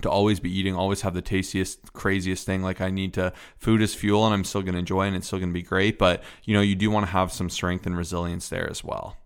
to 0.03 0.11
always 0.11 0.41
be 0.41 0.57
eating, 0.57 0.75
always 0.75 1.03
have 1.03 1.15
the 1.15 1.23
tastiest, 1.23 1.93
craziest 1.93 2.47
thing. 2.47 2.63
Like 2.63 2.81
I 2.81 2.91
need 2.91 3.13
to 3.15 3.33
food 3.59 3.83
is 3.83 3.95
fuel 3.95 4.25
and 4.25 4.35
I'm 4.35 4.45
still 4.45 4.63
going 4.63 4.75
to 4.75 4.79
enjoy 4.79 5.05
it 5.05 5.09
and 5.09 5.17
it's 5.17 5.27
still 5.27 5.39
going 5.39 5.51
to 5.51 5.55
be 5.55 5.63
great. 5.63 5.99
But, 5.99 6.23
you 6.45 6.55
know, 6.55 6.61
you 6.61 6.75
do 6.75 6.91
want 6.91 7.07
to 7.07 7.13
have 7.13 7.33
some 7.33 7.51
strength 7.51 7.87
and 7.87 7.97
resilience 7.97 8.49
there 8.49 8.69
as 8.69 8.83
well. 8.83 9.17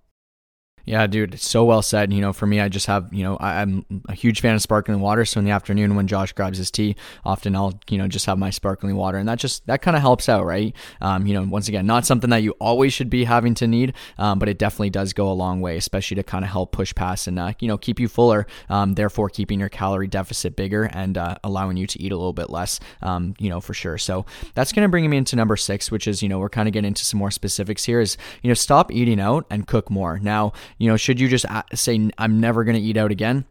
Yeah, 0.85 1.07
dude, 1.07 1.35
it's 1.35 1.49
so 1.49 1.65
well 1.65 1.81
said. 1.81 2.13
You 2.13 2.21
know, 2.21 2.33
for 2.33 2.47
me, 2.47 2.61
I 2.61 2.69
just 2.69 2.87
have, 2.87 3.13
you 3.13 3.25
know, 3.25 3.37
I, 3.37 3.63
am 3.63 3.87
a 4.09 4.15
huge 4.15 4.41
fan 4.41 4.55
of 4.55 4.61
sparkling 4.63 5.01
water. 5.01 5.25
So 5.25 5.39
in 5.39 5.47
the 5.47 5.51
afternoon 5.51 5.95
when 5.95 6.07
Josh 6.07 6.33
grabs 6.33 6.59
his 6.59 6.71
tea, 6.71 6.97
often 7.25 7.57
I'll, 7.57 7.79
you 7.89 7.97
know, 7.97 8.07
just 8.07 8.27
have 8.27 8.39
my 8.39 8.51
sparkling 8.51 8.97
water. 8.97 9.17
And 9.17 9.29
that 9.29 9.39
just, 9.39 9.67
that 9.67 9.81
kind 9.81 9.97
of 9.97 10.03
helps 10.03 10.29
out, 10.29 10.45
right? 10.45 10.75
Um, 11.01 11.27
you 11.27 11.33
know, 11.35 11.43
once 11.43 11.69
again, 11.69 11.87
not 11.87 12.05
something 12.05 12.31
that 12.31 12.43
you 12.43 12.53
always 12.61 12.93
should 12.93 13.09
be 13.09 13.25
having 13.25 13.55
to 13.55 13.67
need, 13.67 13.95
um, 14.19 14.39
but 14.39 14.49
it 14.49 14.59
definitely 14.59 14.91
does 14.91 15.15
go 15.15 15.31
a 15.31 15.33
long 15.33 15.63
way, 15.63 15.79
especially 15.79 16.17
to 16.17 16.23
kind 16.23 16.45
of 16.45 16.51
help 16.51 16.73
push 16.73 16.95
past 16.95 17.27
and, 17.27 17.39
uh, 17.39 17.53
you 17.61 17.69
know, 17.69 17.79
keep 17.79 17.99
you 17.99 18.09
fuller, 18.09 18.47
um, 18.69 18.95
therefore 18.95 19.31
keeping 19.31 19.61
your 19.61 19.71
calorie 19.71 20.07
deficit 20.07 20.55
bigger 20.55 20.85
and 20.85 21.17
uh, 21.17 21.37
allowing 21.45 21.79
you 21.79 21.87
to 21.87 22.01
eat 22.01 22.13
a 22.13 22.17
little 22.17 22.35
bit 22.35 22.51
less, 22.51 22.79
um, 23.01 23.35
you 23.39 23.49
know, 23.49 23.61
for 23.61 23.73
sure. 23.73 23.97
So 23.97 24.27
that's 24.55 24.73
going 24.73 24.85
to 24.85 24.91
bring 24.91 25.09
me 25.09 25.17
into 25.17 25.35
number 25.35 25.57
six, 25.57 25.91
which 25.91 26.07
is, 26.07 26.23
you 26.23 26.29
know, 26.29 26.39
we're 26.39 26.51
kind 26.51 26.69
of 26.69 26.75
getting 26.75 26.89
into 26.89 27.05
some 27.05 27.19
more 27.19 27.31
specifics 27.31 27.85
here 27.85 28.01
is, 28.01 28.19
you 28.43 28.49
know, 28.49 28.55
stop 28.55 28.93
eating 28.93 29.21
out 29.21 29.47
and 29.51 29.67
cook 29.67 29.91
more. 29.91 30.19
Now, 30.19 30.53
you 30.79 30.89
know, 30.89 30.97
should 30.97 31.21
you 31.21 31.29
just 31.29 31.47
uh, 31.47 31.63
say, 31.75 32.11
I'm 32.19 32.41
never 32.41 32.65
going 32.65 32.77
to 32.77 32.83
eat 32.83 32.97
out 32.97 33.11
again? 33.11 33.45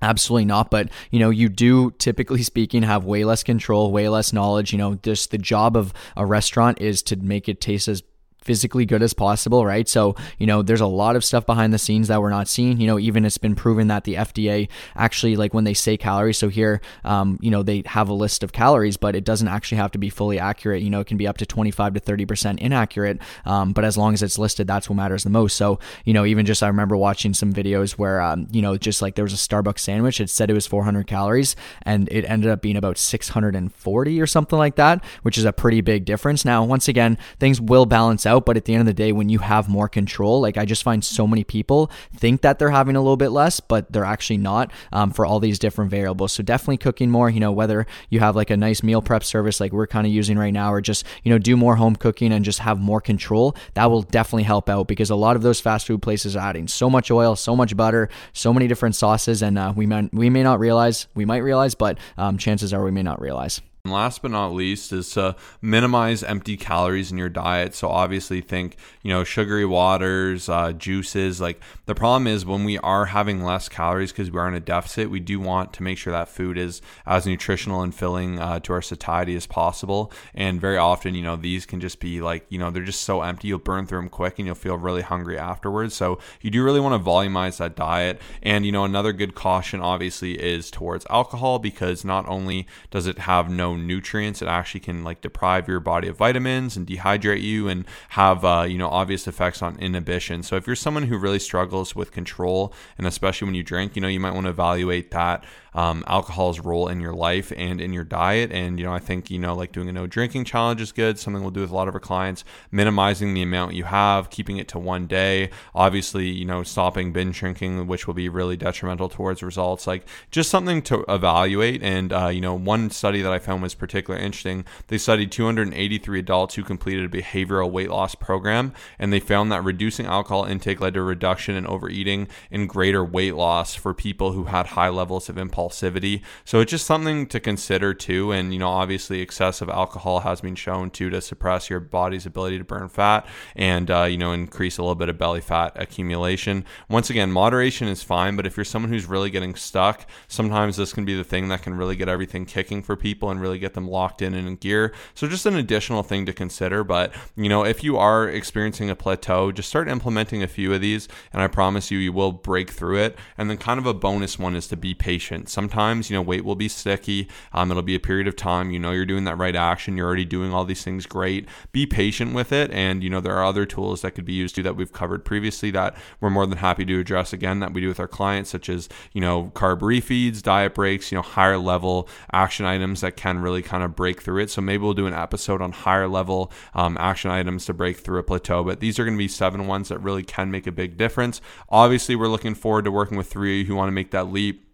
Absolutely 0.00 0.44
not. 0.44 0.70
But, 0.70 0.90
you 1.10 1.18
know, 1.18 1.30
you 1.30 1.48
do 1.48 1.90
typically 1.92 2.42
speaking 2.42 2.82
have 2.82 3.04
way 3.04 3.24
less 3.24 3.42
control, 3.42 3.90
way 3.90 4.08
less 4.08 4.32
knowledge. 4.32 4.72
You 4.72 4.78
know, 4.78 4.94
just 4.96 5.30
the 5.30 5.38
job 5.38 5.76
of 5.76 5.92
a 6.16 6.24
restaurant 6.24 6.80
is 6.80 7.02
to 7.04 7.16
make 7.16 7.48
it 7.48 7.60
taste 7.60 7.88
as 7.88 8.02
physically 8.48 8.86
good 8.86 9.02
as 9.02 9.12
possible, 9.12 9.66
right? 9.66 9.86
So, 9.86 10.16
you 10.38 10.46
know, 10.46 10.62
there's 10.62 10.80
a 10.80 10.86
lot 10.86 11.16
of 11.16 11.22
stuff 11.22 11.44
behind 11.44 11.74
the 11.74 11.78
scenes 11.78 12.08
that 12.08 12.22
we're 12.22 12.30
not 12.30 12.48
seeing. 12.48 12.80
You 12.80 12.86
know, 12.86 12.98
even 12.98 13.26
it's 13.26 13.36
been 13.36 13.54
proven 13.54 13.88
that 13.88 14.04
the 14.04 14.14
FDA 14.14 14.70
actually, 14.96 15.36
like 15.36 15.52
when 15.52 15.64
they 15.64 15.74
say 15.74 15.98
calories, 15.98 16.38
so 16.38 16.48
here, 16.48 16.80
um, 17.04 17.38
you 17.42 17.50
know, 17.50 17.62
they 17.62 17.82
have 17.84 18.08
a 18.08 18.14
list 18.14 18.42
of 18.42 18.52
calories, 18.52 18.96
but 18.96 19.14
it 19.14 19.24
doesn't 19.24 19.48
actually 19.48 19.76
have 19.76 19.90
to 19.90 19.98
be 19.98 20.08
fully 20.08 20.38
accurate. 20.38 20.80
You 20.80 20.88
know, 20.88 21.00
it 21.00 21.06
can 21.06 21.18
be 21.18 21.26
up 21.26 21.36
to 21.38 21.44
25 21.44 21.92
to 21.92 22.00
30% 22.00 22.58
inaccurate. 22.58 23.18
Um, 23.44 23.74
but 23.74 23.84
as 23.84 23.98
long 23.98 24.14
as 24.14 24.22
it's 24.22 24.38
listed, 24.38 24.66
that's 24.66 24.88
what 24.88 24.96
matters 24.96 25.24
the 25.24 25.30
most. 25.30 25.54
So, 25.54 25.78
you 26.06 26.14
know, 26.14 26.24
even 26.24 26.46
just 26.46 26.62
I 26.62 26.68
remember 26.68 26.96
watching 26.96 27.34
some 27.34 27.52
videos 27.52 27.92
where, 27.98 28.22
um, 28.22 28.48
you 28.50 28.62
know, 28.62 28.78
just 28.78 29.02
like 29.02 29.14
there 29.14 29.24
was 29.24 29.34
a 29.34 29.36
Starbucks 29.36 29.80
sandwich, 29.80 30.22
it 30.22 30.30
said 30.30 30.48
it 30.48 30.54
was 30.54 30.66
400 30.66 31.06
calories 31.06 31.54
and 31.82 32.08
it 32.10 32.24
ended 32.24 32.50
up 32.50 32.62
being 32.62 32.78
about 32.78 32.96
640 32.96 34.20
or 34.22 34.26
something 34.26 34.58
like 34.58 34.76
that, 34.76 35.04
which 35.20 35.36
is 35.36 35.44
a 35.44 35.52
pretty 35.52 35.82
big 35.82 36.06
difference. 36.06 36.46
Now, 36.46 36.64
once 36.64 36.88
again, 36.88 37.18
things 37.38 37.60
will 37.60 37.84
balance 37.84 38.24
out 38.24 38.37
out. 38.38 38.46
But 38.46 38.56
at 38.56 38.64
the 38.64 38.74
end 38.74 38.80
of 38.80 38.86
the 38.86 38.94
day, 38.94 39.12
when 39.12 39.28
you 39.28 39.40
have 39.40 39.68
more 39.68 39.88
control, 39.88 40.40
like 40.40 40.56
I 40.56 40.64
just 40.64 40.82
find 40.82 41.04
so 41.04 41.26
many 41.26 41.44
people 41.44 41.90
think 42.16 42.42
that 42.42 42.58
they're 42.58 42.70
having 42.70 42.96
a 42.96 43.00
little 43.00 43.16
bit 43.16 43.30
less, 43.30 43.60
but 43.60 43.92
they're 43.92 44.04
actually 44.04 44.38
not 44.38 44.72
um, 44.92 45.10
for 45.10 45.26
all 45.26 45.40
these 45.40 45.58
different 45.58 45.90
variables. 45.90 46.32
So 46.32 46.42
definitely 46.42 46.78
cooking 46.78 47.10
more, 47.10 47.28
you 47.28 47.40
know, 47.40 47.52
whether 47.52 47.86
you 48.10 48.20
have 48.20 48.36
like 48.36 48.50
a 48.50 48.56
nice 48.56 48.82
meal 48.82 49.02
prep 49.02 49.24
service 49.24 49.60
like 49.60 49.72
we're 49.72 49.86
kind 49.86 50.06
of 50.06 50.12
using 50.12 50.38
right 50.38 50.52
now, 50.52 50.72
or 50.72 50.80
just, 50.80 51.04
you 51.24 51.32
know, 51.32 51.38
do 51.38 51.56
more 51.56 51.76
home 51.76 51.96
cooking 51.96 52.32
and 52.32 52.44
just 52.44 52.60
have 52.60 52.78
more 52.78 53.00
control, 53.00 53.56
that 53.74 53.90
will 53.90 54.02
definitely 54.02 54.44
help 54.44 54.68
out 54.68 54.88
because 54.88 55.10
a 55.10 55.16
lot 55.16 55.36
of 55.36 55.42
those 55.42 55.60
fast 55.60 55.86
food 55.86 56.00
places 56.00 56.36
are 56.36 56.48
adding 56.48 56.68
so 56.68 56.88
much 56.88 57.10
oil, 57.10 57.36
so 57.36 57.56
much 57.56 57.76
butter, 57.76 58.08
so 58.32 58.52
many 58.52 58.68
different 58.68 58.94
sauces. 58.94 59.42
And 59.42 59.58
uh, 59.58 59.72
we, 59.74 59.86
may, 59.86 60.08
we 60.12 60.30
may 60.30 60.42
not 60.42 60.60
realize, 60.60 61.08
we 61.14 61.24
might 61.24 61.38
realize, 61.38 61.74
but 61.74 61.98
um, 62.16 62.38
chances 62.38 62.72
are 62.72 62.84
we 62.84 62.90
may 62.90 63.02
not 63.02 63.20
realize. 63.20 63.60
And 63.88 63.94
last 63.94 64.20
but 64.20 64.30
not 64.30 64.52
least 64.52 64.92
is 64.92 65.12
to 65.12 65.34
minimize 65.62 66.22
empty 66.22 66.58
calories 66.58 67.10
in 67.10 67.16
your 67.16 67.30
diet. 67.30 67.74
So 67.74 67.88
obviously 67.88 68.42
think, 68.42 68.76
you 69.02 69.10
know, 69.10 69.24
sugary 69.24 69.64
waters, 69.64 70.46
uh, 70.46 70.72
juices. 70.72 71.40
Like 71.40 71.58
the 71.86 71.94
problem 71.94 72.26
is 72.26 72.44
when 72.44 72.64
we 72.64 72.76
are 72.80 73.06
having 73.06 73.42
less 73.42 73.66
calories 73.66 74.12
because 74.12 74.30
we 74.30 74.38
are 74.38 74.46
in 74.46 74.52
a 74.52 74.60
deficit, 74.60 75.08
we 75.08 75.20
do 75.20 75.40
want 75.40 75.72
to 75.72 75.82
make 75.82 75.96
sure 75.96 76.12
that 76.12 76.28
food 76.28 76.58
is 76.58 76.82
as 77.06 77.26
nutritional 77.26 77.80
and 77.80 77.94
filling 77.94 78.38
uh, 78.38 78.60
to 78.60 78.74
our 78.74 78.82
satiety 78.82 79.34
as 79.36 79.46
possible. 79.46 80.12
And 80.34 80.60
very 80.60 80.76
often, 80.76 81.14
you 81.14 81.22
know, 81.22 81.36
these 81.36 81.64
can 81.64 81.80
just 81.80 81.98
be 81.98 82.20
like, 82.20 82.44
you 82.50 82.58
know, 82.58 82.70
they're 82.70 82.82
just 82.82 83.04
so 83.04 83.22
empty. 83.22 83.48
You'll 83.48 83.58
burn 83.58 83.86
through 83.86 84.00
them 84.00 84.10
quick 84.10 84.38
and 84.38 84.44
you'll 84.44 84.54
feel 84.54 84.76
really 84.76 85.00
hungry 85.00 85.38
afterwards. 85.38 85.94
So 85.94 86.18
you 86.42 86.50
do 86.50 86.62
really 86.62 86.80
want 86.80 87.02
to 87.02 87.10
volumize 87.10 87.56
that 87.56 87.74
diet. 87.74 88.20
And, 88.42 88.66
you 88.66 88.72
know, 88.72 88.84
another 88.84 89.14
good 89.14 89.34
caution 89.34 89.80
obviously 89.80 90.34
is 90.34 90.70
towards 90.70 91.06
alcohol 91.08 91.58
because 91.58 92.04
not 92.04 92.28
only 92.28 92.66
does 92.90 93.06
it 93.06 93.20
have 93.20 93.48
no 93.48 93.77
nutrients. 93.86 94.42
It 94.42 94.48
actually 94.48 94.80
can 94.80 95.04
like 95.04 95.20
deprive 95.20 95.68
your 95.68 95.80
body 95.80 96.08
of 96.08 96.16
vitamins 96.16 96.76
and 96.76 96.86
dehydrate 96.86 97.42
you 97.42 97.68
and 97.68 97.84
have 98.10 98.44
uh, 98.44 98.66
you 98.68 98.78
know 98.78 98.88
obvious 98.88 99.26
effects 99.26 99.62
on 99.62 99.78
inhibition. 99.78 100.42
So 100.42 100.56
if 100.56 100.66
you're 100.66 100.76
someone 100.76 101.04
who 101.04 101.18
really 101.18 101.38
struggles 101.38 101.94
with 101.94 102.12
control 102.12 102.72
and 102.96 103.06
especially 103.06 103.46
when 103.46 103.54
you 103.54 103.62
drink, 103.62 103.96
you 103.96 104.02
know 104.02 104.08
you 104.08 104.20
might 104.20 104.34
want 104.34 104.44
to 104.44 104.50
evaluate 104.50 105.10
that 105.12 105.44
um, 105.78 106.02
alcohol's 106.08 106.58
role 106.58 106.88
in 106.88 107.00
your 107.00 107.12
life 107.12 107.52
and 107.56 107.80
in 107.80 107.92
your 107.92 108.02
diet. 108.02 108.50
And, 108.50 108.80
you 108.80 108.84
know, 108.84 108.92
I 108.92 108.98
think, 108.98 109.30
you 109.30 109.38
know, 109.38 109.54
like 109.54 109.70
doing 109.70 109.88
a 109.88 109.92
no 109.92 110.08
drinking 110.08 110.44
challenge 110.44 110.80
is 110.80 110.90
good, 110.90 111.20
something 111.20 111.40
we'll 111.40 111.52
do 111.52 111.60
with 111.60 111.70
a 111.70 111.74
lot 111.74 111.86
of 111.86 111.94
our 111.94 112.00
clients, 112.00 112.42
minimizing 112.72 113.32
the 113.32 113.42
amount 113.42 113.74
you 113.74 113.84
have, 113.84 114.28
keeping 114.28 114.56
it 114.56 114.66
to 114.68 114.78
one 114.80 115.06
day. 115.06 115.50
Obviously, 115.76 116.26
you 116.26 116.44
know, 116.44 116.64
stopping 116.64 117.12
binge 117.12 117.38
drinking, 117.38 117.86
which 117.86 118.08
will 118.08 118.14
be 118.14 118.28
really 118.28 118.56
detrimental 118.56 119.08
towards 119.08 119.40
results. 119.40 119.86
Like 119.86 120.04
just 120.32 120.50
something 120.50 120.82
to 120.82 121.04
evaluate. 121.08 121.80
And, 121.80 122.12
uh, 122.12 122.26
you 122.26 122.40
know, 122.40 122.54
one 122.54 122.90
study 122.90 123.22
that 123.22 123.32
I 123.32 123.38
found 123.38 123.62
was 123.62 123.76
particularly 123.76 124.26
interesting. 124.26 124.64
They 124.88 124.98
studied 124.98 125.30
283 125.30 126.18
adults 126.18 126.56
who 126.56 126.64
completed 126.64 127.04
a 127.04 127.16
behavioral 127.16 127.70
weight 127.70 127.90
loss 127.90 128.16
program, 128.16 128.72
and 128.98 129.12
they 129.12 129.20
found 129.20 129.52
that 129.52 129.62
reducing 129.62 130.06
alcohol 130.06 130.44
intake 130.44 130.80
led 130.80 130.94
to 130.94 131.00
a 131.00 131.04
reduction 131.04 131.54
in 131.54 131.68
overeating 131.68 132.26
and 132.50 132.68
greater 132.68 133.04
weight 133.04 133.36
loss 133.36 133.76
for 133.76 133.94
people 133.94 134.32
who 134.32 134.44
had 134.44 134.66
high 134.66 134.88
levels 134.88 135.28
of 135.28 135.38
impulse 135.38 135.67
impulsivity. 135.68 136.22
So 136.44 136.60
it's 136.60 136.70
just 136.70 136.86
something 136.86 137.26
to 137.28 137.40
consider 137.40 137.94
too. 137.94 138.32
And, 138.32 138.52
you 138.52 138.58
know, 138.58 138.68
obviously 138.68 139.20
excessive 139.20 139.68
alcohol 139.68 140.20
has 140.20 140.40
been 140.40 140.54
shown 140.54 140.90
to 140.90 141.10
to 141.10 141.20
suppress 141.20 141.70
your 141.70 141.80
body's 141.80 142.26
ability 142.26 142.58
to 142.58 142.64
burn 142.64 142.88
fat 142.88 143.26
and, 143.56 143.90
uh, 143.90 144.04
you 144.04 144.18
know, 144.18 144.32
increase 144.32 144.78
a 144.78 144.82
little 144.82 144.94
bit 144.94 145.08
of 145.08 145.18
belly 145.18 145.40
fat 145.40 145.72
accumulation. 145.76 146.64
Once 146.88 147.10
again, 147.10 147.30
moderation 147.30 147.88
is 147.88 148.02
fine, 148.02 148.36
but 148.36 148.46
if 148.46 148.56
you're 148.56 148.64
someone 148.64 148.92
who's 148.92 149.06
really 149.06 149.30
getting 149.30 149.54
stuck, 149.54 150.06
sometimes 150.26 150.76
this 150.76 150.92
can 150.92 151.04
be 151.04 151.14
the 151.14 151.24
thing 151.24 151.48
that 151.48 151.62
can 151.62 151.74
really 151.74 151.96
get 151.96 152.08
everything 152.08 152.44
kicking 152.44 152.82
for 152.82 152.96
people 152.96 153.30
and 153.30 153.40
really 153.40 153.58
get 153.58 153.74
them 153.74 153.88
locked 153.88 154.22
in 154.22 154.34
and 154.34 154.48
in 154.48 154.56
gear. 154.56 154.92
So 155.14 155.28
just 155.28 155.46
an 155.46 155.56
additional 155.56 156.02
thing 156.02 156.26
to 156.26 156.32
consider. 156.32 156.84
But, 156.84 157.12
you 157.36 157.48
know, 157.48 157.64
if 157.64 157.84
you 157.84 157.96
are 157.96 158.28
experiencing 158.28 158.90
a 158.90 158.96
plateau, 158.96 159.52
just 159.52 159.68
start 159.68 159.88
implementing 159.88 160.42
a 160.42 160.48
few 160.48 160.72
of 160.72 160.80
these, 160.80 161.08
and 161.32 161.42
I 161.42 161.46
promise 161.46 161.90
you, 161.90 161.98
you 161.98 162.12
will 162.12 162.32
break 162.32 162.70
through 162.70 162.98
it. 162.98 163.18
And 163.36 163.50
then, 163.50 163.58
kind 163.58 163.78
of 163.78 163.86
a 163.86 163.94
bonus 163.94 164.38
one 164.38 164.54
is 164.54 164.68
to 164.68 164.76
be 164.76 164.94
patient. 164.94 165.47
Sometimes, 165.48 166.10
you 166.10 166.16
know, 166.16 166.22
weight 166.22 166.44
will 166.44 166.56
be 166.56 166.68
sticky. 166.68 167.28
Um, 167.52 167.70
it'll 167.70 167.82
be 167.82 167.94
a 167.94 168.00
period 168.00 168.28
of 168.28 168.36
time. 168.36 168.70
You 168.70 168.78
know, 168.78 168.90
you're 168.90 169.06
doing 169.06 169.24
that 169.24 169.38
right 169.38 169.56
action. 169.56 169.96
You're 169.96 170.06
already 170.06 170.24
doing 170.24 170.52
all 170.52 170.64
these 170.64 170.84
things 170.84 171.06
great. 171.06 171.48
Be 171.72 171.86
patient 171.86 172.34
with 172.34 172.52
it. 172.52 172.70
And, 172.70 173.02
you 173.02 173.10
know, 173.10 173.20
there 173.20 173.36
are 173.36 173.44
other 173.44 173.66
tools 173.66 174.02
that 174.02 174.12
could 174.12 174.24
be 174.24 174.32
used 174.32 174.54
too 174.56 174.62
that 174.62 174.76
we've 174.76 174.92
covered 174.92 175.24
previously 175.24 175.70
that 175.72 175.96
we're 176.20 176.30
more 176.30 176.46
than 176.46 176.58
happy 176.58 176.84
to 176.84 177.00
address 177.00 177.32
again 177.32 177.60
that 177.60 177.72
we 177.72 177.80
do 177.80 177.88
with 177.88 178.00
our 178.00 178.08
clients, 178.08 178.50
such 178.50 178.68
as, 178.68 178.88
you 179.12 179.20
know, 179.20 179.50
carb 179.54 179.80
refeeds, 179.80 180.42
diet 180.42 180.74
breaks, 180.74 181.10
you 181.10 181.16
know, 181.16 181.22
higher 181.22 181.58
level 181.58 182.08
action 182.32 182.66
items 182.66 183.00
that 183.00 183.16
can 183.16 183.40
really 183.40 183.62
kind 183.62 183.82
of 183.82 183.96
break 183.96 184.22
through 184.22 184.42
it. 184.42 184.50
So 184.50 184.60
maybe 184.60 184.82
we'll 184.82 184.94
do 184.94 185.06
an 185.06 185.14
episode 185.14 185.62
on 185.62 185.72
higher 185.72 186.08
level 186.08 186.52
um, 186.74 186.96
action 187.00 187.30
items 187.30 187.66
to 187.66 187.74
break 187.74 187.98
through 187.98 188.18
a 188.18 188.22
plateau. 188.22 188.64
But 188.64 188.80
these 188.80 188.98
are 188.98 189.04
going 189.04 189.16
to 189.16 189.18
be 189.18 189.28
seven 189.28 189.66
ones 189.66 189.88
that 189.88 189.98
really 189.98 190.22
can 190.22 190.50
make 190.50 190.66
a 190.66 190.72
big 190.72 190.96
difference. 190.96 191.40
Obviously, 191.68 192.16
we're 192.16 192.28
looking 192.28 192.54
forward 192.54 192.84
to 192.84 192.90
working 192.90 193.16
with 193.16 193.28
three 193.28 193.64
who 193.64 193.74
want 193.74 193.88
to 193.88 193.92
make 193.92 194.10
that 194.10 194.32
leap 194.32 194.67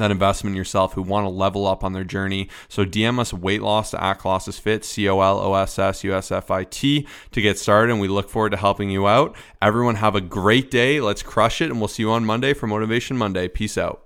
that 0.00 0.10
investment 0.10 0.52
in 0.52 0.56
yourself 0.56 0.94
who 0.94 1.02
want 1.02 1.24
to 1.24 1.28
level 1.28 1.66
up 1.66 1.84
on 1.84 1.92
their 1.92 2.04
journey. 2.04 2.48
So 2.68 2.84
DM 2.84 3.18
us 3.18 3.32
weight 3.32 3.62
loss 3.62 3.92
to 3.92 4.02
at 4.02 4.18
Colossus 4.18 4.58
Fit, 4.58 4.84
C 4.84 5.08
O 5.08 5.20
L 5.20 5.38
O 5.38 5.54
S 5.54 5.78
S 5.78 6.04
U 6.04 6.14
S 6.14 6.30
F 6.30 6.50
I 6.50 6.64
T 6.64 7.06
to 7.32 7.40
get 7.40 7.58
started. 7.58 7.92
And 7.92 8.00
we 8.00 8.08
look 8.08 8.28
forward 8.28 8.50
to 8.50 8.56
helping 8.56 8.90
you 8.90 9.06
out. 9.06 9.34
Everyone 9.60 9.96
have 9.96 10.14
a 10.14 10.20
great 10.20 10.70
day. 10.70 11.00
Let's 11.00 11.22
crush 11.22 11.60
it. 11.60 11.70
And 11.70 11.80
we'll 11.80 11.88
see 11.88 12.02
you 12.02 12.10
on 12.10 12.24
Monday 12.24 12.54
for 12.54 12.66
Motivation 12.66 13.16
Monday. 13.16 13.48
Peace 13.48 13.78
out. 13.78 14.03